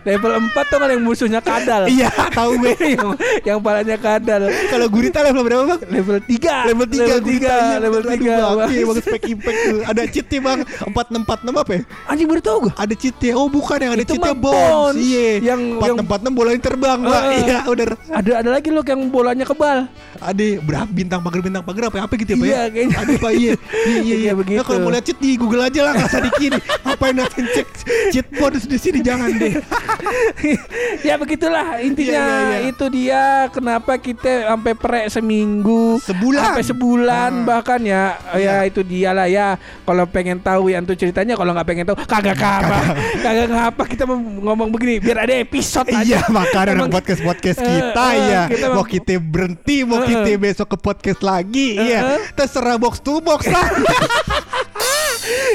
Level 0.04 0.32
4 0.50 0.72
tuh 0.72 0.78
kan 0.78 0.90
yang 0.90 1.02
musuhnya 1.02 1.40
kadal. 1.40 1.84
Iya, 1.88 2.10
tahu 2.32 2.58
gue 2.58 2.74
yang, 2.96 3.10
yang 3.44 3.60
palanya 3.60 3.98
kadal. 3.98 4.48
Kalau 4.68 4.88
gurita 4.88 5.20
level 5.22 5.44
berapa 5.44 5.64
bang? 5.68 5.82
Level 5.88 6.18
3 6.20 6.70
Level 6.70 6.86
3 6.88 6.98
Level 6.98 7.22
3 7.22 7.84
Level 7.86 8.02
3 8.04 8.54
Oke, 8.56 8.78
bagus 8.84 9.04
spek 9.04 9.24
impact 9.30 9.60
tuh. 9.62 9.80
Ada 9.86 10.02
cheatnya 10.08 10.40
bang? 10.42 10.60
4646 10.90 11.62
apa 11.62 11.72
ya? 11.72 11.82
Anjing 12.06 12.28
baru 12.28 12.42
tau 12.42 12.58
gue 12.62 12.74
Ada 12.76 12.94
cheatnya, 12.94 13.32
oh 13.36 13.48
bukan 13.48 13.78
yang 13.78 13.92
ada 13.94 14.04
Itu 14.04 14.14
cheatnya 14.18 14.34
bones. 14.34 14.96
Iya, 14.98 15.30
Yang- 15.42 15.64
yang- 15.78 15.98
4646 16.02 16.34
bolanya 16.36 16.62
terbang 16.62 17.00
mbak 17.00 17.22
Heeh. 17.22 17.40
Iya, 17.46 17.58
udah 17.66 17.86
ada 18.10 18.32
ada 18.36 18.50
lagi 18.52 18.70
loh 18.70 18.84
yang 18.84 19.02
bolanya 19.08 19.46
kebal. 19.46 19.78
Ada 20.18 20.46
berapa? 20.62 20.88
Bintang 20.88 21.20
pagar 21.22 21.40
bintang 21.40 21.64
pagar 21.64 21.84
apa 21.88 21.98
ya? 21.98 22.04
Apa 22.08 22.14
gitu 22.16 22.30
ya 22.32 22.38
pak 22.38 22.48
Iya, 22.48 22.56
ya? 22.56 22.64
kayaknya. 22.72 22.98
Ada 22.98 23.14
pak. 23.18 23.32
Iya. 23.32 23.54
Iya 23.86 24.00
iya 24.02 24.16
iya. 24.16 24.16
Kayak 24.26 24.38
begitu. 24.42 24.58
Nah, 24.58 24.66
kalau 24.66 24.80
mau 24.82 24.92
lihat 24.92 25.06
cheat 25.06 25.20
di 25.20 25.32
Google 25.38 25.62
aja 25.62 25.80
lah 25.82 25.92
Nggak 25.94 26.10
usah 26.10 26.22
di 26.22 26.32
kiri 26.36 26.60
Ngapain 26.82 27.14
nanti 27.14 27.40
cek 27.46 27.68
cheat 28.10 28.28
bonus 28.34 28.66
di 28.66 28.78
sini? 28.78 29.00
Jangan 29.00 29.30
deh 29.32 29.54
ya 31.08 31.16
begitulah. 31.16 31.80
Intinya 31.80 32.14
Iya, 32.16 32.26
iya, 32.26 32.58
iya. 32.58 32.70
itu 32.70 32.86
dia. 32.88 33.24
Kenapa 33.50 33.98
kita 33.98 34.48
sampai 34.48 34.74
perek 34.74 35.06
seminggu 35.10 35.98
Sebulan. 36.02 36.44
sampai 36.54 36.64
sebulan 36.64 37.32
Ah. 37.36 37.46
bahkan 37.46 37.82
ya. 37.82 38.04
Ya 38.34 38.62
Iya. 38.62 38.70
itu 38.70 38.82
dia 38.82 39.10
lah 39.12 39.28
ya. 39.28 39.56
Kalau 39.84 40.06
pengen 40.06 40.40
tahu 40.40 40.70
ya 40.70 40.80
tuh 40.82 40.96
ceritanya. 40.96 41.34
Kalau 41.34 41.52
nggak 41.52 41.68
pengen 41.68 41.86
tahu 41.86 41.98
kagak 42.02 42.38
apa 42.38 42.80
kagak 43.26 43.48
ngapa. 43.50 43.84
Kita 43.86 44.04
ngomong 44.08 44.70
begini. 44.70 45.00
Biar 45.00 45.24
ada 45.24 45.36
episode 45.36 45.90
aja. 45.90 46.04
Iya 46.06 46.22
makanya 46.30 46.88
podcast 46.88 47.22
podcast 47.22 47.58
Eh, 47.66 47.72
kita 47.72 48.06
eh, 48.14 48.20
ya 48.26 48.42
kita 48.46 48.66
Mau 48.72 48.84
kita 48.84 49.14
berhenti 49.18 49.82
Mau 49.82 50.04
Eh, 50.04 50.08
kita 50.08 50.30
besok 50.38 50.68
ke 50.70 50.78
podcast 50.78 51.22
lagi 51.22 51.76
Iya. 51.76 52.20
Terserah 52.34 52.78
box 52.78 53.00
to 53.00 53.18
box 53.20 53.48
lah 53.48 53.66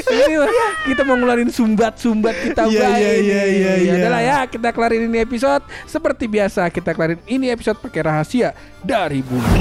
ini 0.03 0.35
mah 0.35 0.49
kita 0.83 1.01
mau 1.01 1.15
ngeluarin 1.15 1.49
sumbat-sumbat 1.49 2.35
kita 2.43 2.61
Iya, 2.65 2.79
baik 2.81 2.95
iya, 2.95 3.13
iya, 3.13 3.43
iya, 3.43 3.71
Ya 3.71 3.73
iya. 3.77 3.93
udahlah 3.95 4.21
ya 4.21 4.37
kita 4.45 4.69
kelarin 4.69 5.01
ini 5.05 5.19
episode 5.19 5.61
seperti 5.85 6.25
biasa 6.25 6.67
kita 6.67 6.91
kelarin 6.91 7.19
ini 7.25 7.47
episode 7.47 7.77
pakai 7.77 8.01
rahasia 8.01 8.49
dari 8.81 9.21
bumi 9.21 9.59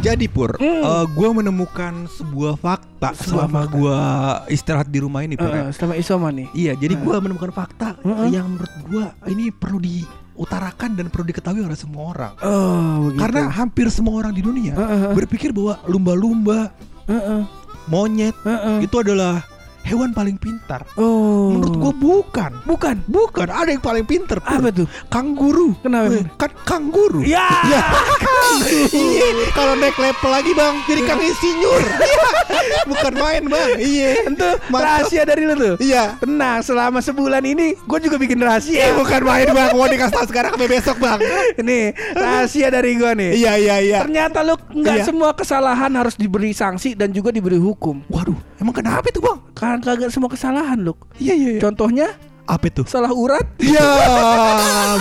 Jadi 0.00 0.26
Pur 0.26 0.56
Hmm. 0.56 1.04
Gue 1.12 1.28
menemukan 1.30 2.08
sebuah 2.08 2.56
fakta 2.56 3.12
Sebuah 3.12 3.44
Selama 3.46 3.62
gue 3.68 3.98
istirahat 4.48 4.88
di 4.88 4.98
rumah 4.98 5.20
ini 5.20 5.36
Pur 5.36 5.46
ya. 5.46 5.68
Eh, 5.68 5.72
selama 5.76 5.94
isoma 5.94 6.28
nih 6.32 6.48
Iya 6.50 6.72
jadi 6.74 6.94
gue 6.96 7.16
menemukan 7.20 7.52
fakta 7.52 8.00
Heeh. 8.00 8.32
Yang 8.32 8.46
menurut 8.48 8.74
gue 8.88 9.04
ini 9.28 9.44
perlu 9.52 9.78
diutarakan 10.40 10.96
Dan 10.96 11.12
perlu 11.12 11.28
diketahui 11.28 11.60
oleh 11.60 11.76
semua 11.76 12.16
orang 12.16 12.32
Oh, 12.40 13.12
begitu. 13.12 13.20
Karena 13.20 13.52
hampir 13.52 13.86
semua 13.92 14.16
orang 14.16 14.32
di 14.32 14.40
dunia 14.40 14.72
Heeh. 14.72 15.12
Berpikir 15.12 15.52
bahwa 15.52 15.76
lumba-lumba 15.84 16.72
Heeh, 17.04 17.44
Monyet 17.92 18.36
heeh. 18.46 18.88
Itu 18.88 19.04
adalah 19.04 19.44
hewan 19.82 20.10
paling 20.10 20.36
pintar. 20.36 20.84
Oh. 20.94 21.52
Menurut 21.52 21.74
gua 21.76 21.92
bukan. 21.92 22.52
bukan. 22.64 22.96
Bukan, 23.04 23.48
ada 23.48 23.68
yang 23.68 23.80
paling 23.80 24.04
pintar. 24.04 24.38
Apa 24.40 24.70
tuh? 24.70 24.86
Kanguru. 25.06 25.74
Kenapa, 25.80 26.12
Eh? 26.12 26.24
Kan 26.36 26.50
kanguru. 26.62 27.20
Ya. 27.22 27.46
Iya, 28.90 29.28
kalau 29.52 29.74
naik 29.74 29.94
level 29.94 30.30
lagi 30.30 30.52
bang, 30.52 30.74
jadi 30.84 31.00
kang 31.04 31.20
insinyur. 31.20 31.80
Iya, 31.80 32.28
bukan 32.90 33.12
main 33.14 33.42
bang. 33.46 33.70
Iya, 33.76 34.10
Itu 34.26 34.48
rahasia 34.70 35.22
dari 35.22 35.42
lu 35.44 35.54
tuh. 35.54 35.74
Iya. 35.78 36.18
Tenang, 36.18 36.60
selama 36.60 36.98
sebulan 37.00 37.42
ini 37.42 37.78
gue 37.78 37.98
juga 38.00 38.16
bikin 38.16 38.38
Eh, 38.38 38.44
rahasia. 38.44 38.84
bukan 38.94 39.20
main 39.22 39.48
bang, 39.48 39.70
mau 39.70 39.86
dikasih 39.86 40.12
tahu 40.12 40.26
sekarang 40.26 40.50
sampai 40.54 40.68
besok 40.68 40.96
bang. 40.98 41.18
Ini 41.56 41.78
rahasia 42.12 42.68
dari 42.68 42.96
gue 42.96 43.10
nih. 43.12 43.30
Iya, 43.36 43.52
iya, 43.56 43.76
iya. 43.78 43.98
Ternyata 44.02 44.42
lu 44.42 44.54
nggak 44.56 44.96
Iya. 44.96 45.04
semua 45.04 45.30
kesalahan 45.32 45.92
harus 45.92 46.14
diberi 46.14 46.50
sanksi 46.50 46.94
dan 46.94 47.10
juga 47.10 47.30
diberi 47.30 47.56
hukum. 47.56 48.02
Waduh, 48.08 48.36
emang 48.58 48.74
kenapa 48.74 49.06
itu 49.06 49.20
bang? 49.20 49.38
Kan 49.70 49.78
kagak 49.78 50.10
semua 50.10 50.26
kesalahan 50.26 50.82
lu. 50.82 50.98
Iya, 51.16 51.34
iya, 51.38 51.48
iya. 51.54 51.60
Contohnya 51.62 52.10
Apa 52.42 52.66
itu? 52.66 52.82
salah 52.82 53.14
urat. 53.14 53.46
Ya 53.62 53.86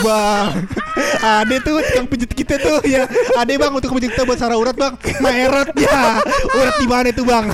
bang 0.05 0.69
Ade 1.19 1.57
tuh 1.65 1.81
yang 1.97 2.05
pijit 2.05 2.29
kita 2.29 2.61
tuh 2.61 2.85
ya 2.85 3.09
Ade 3.33 3.57
bang 3.57 3.73
untuk 3.73 3.89
pijit 3.97 4.13
kita 4.13 4.29
buat 4.29 4.37
sarah 4.37 4.53
urat 4.53 4.77
bang 4.77 4.93
Nah 5.17 5.33
eret 5.33 5.73
ya 5.73 6.21
Urat 6.53 6.75
di 6.77 6.85
mana 6.85 7.07
itu 7.09 7.25
bang 7.25 7.49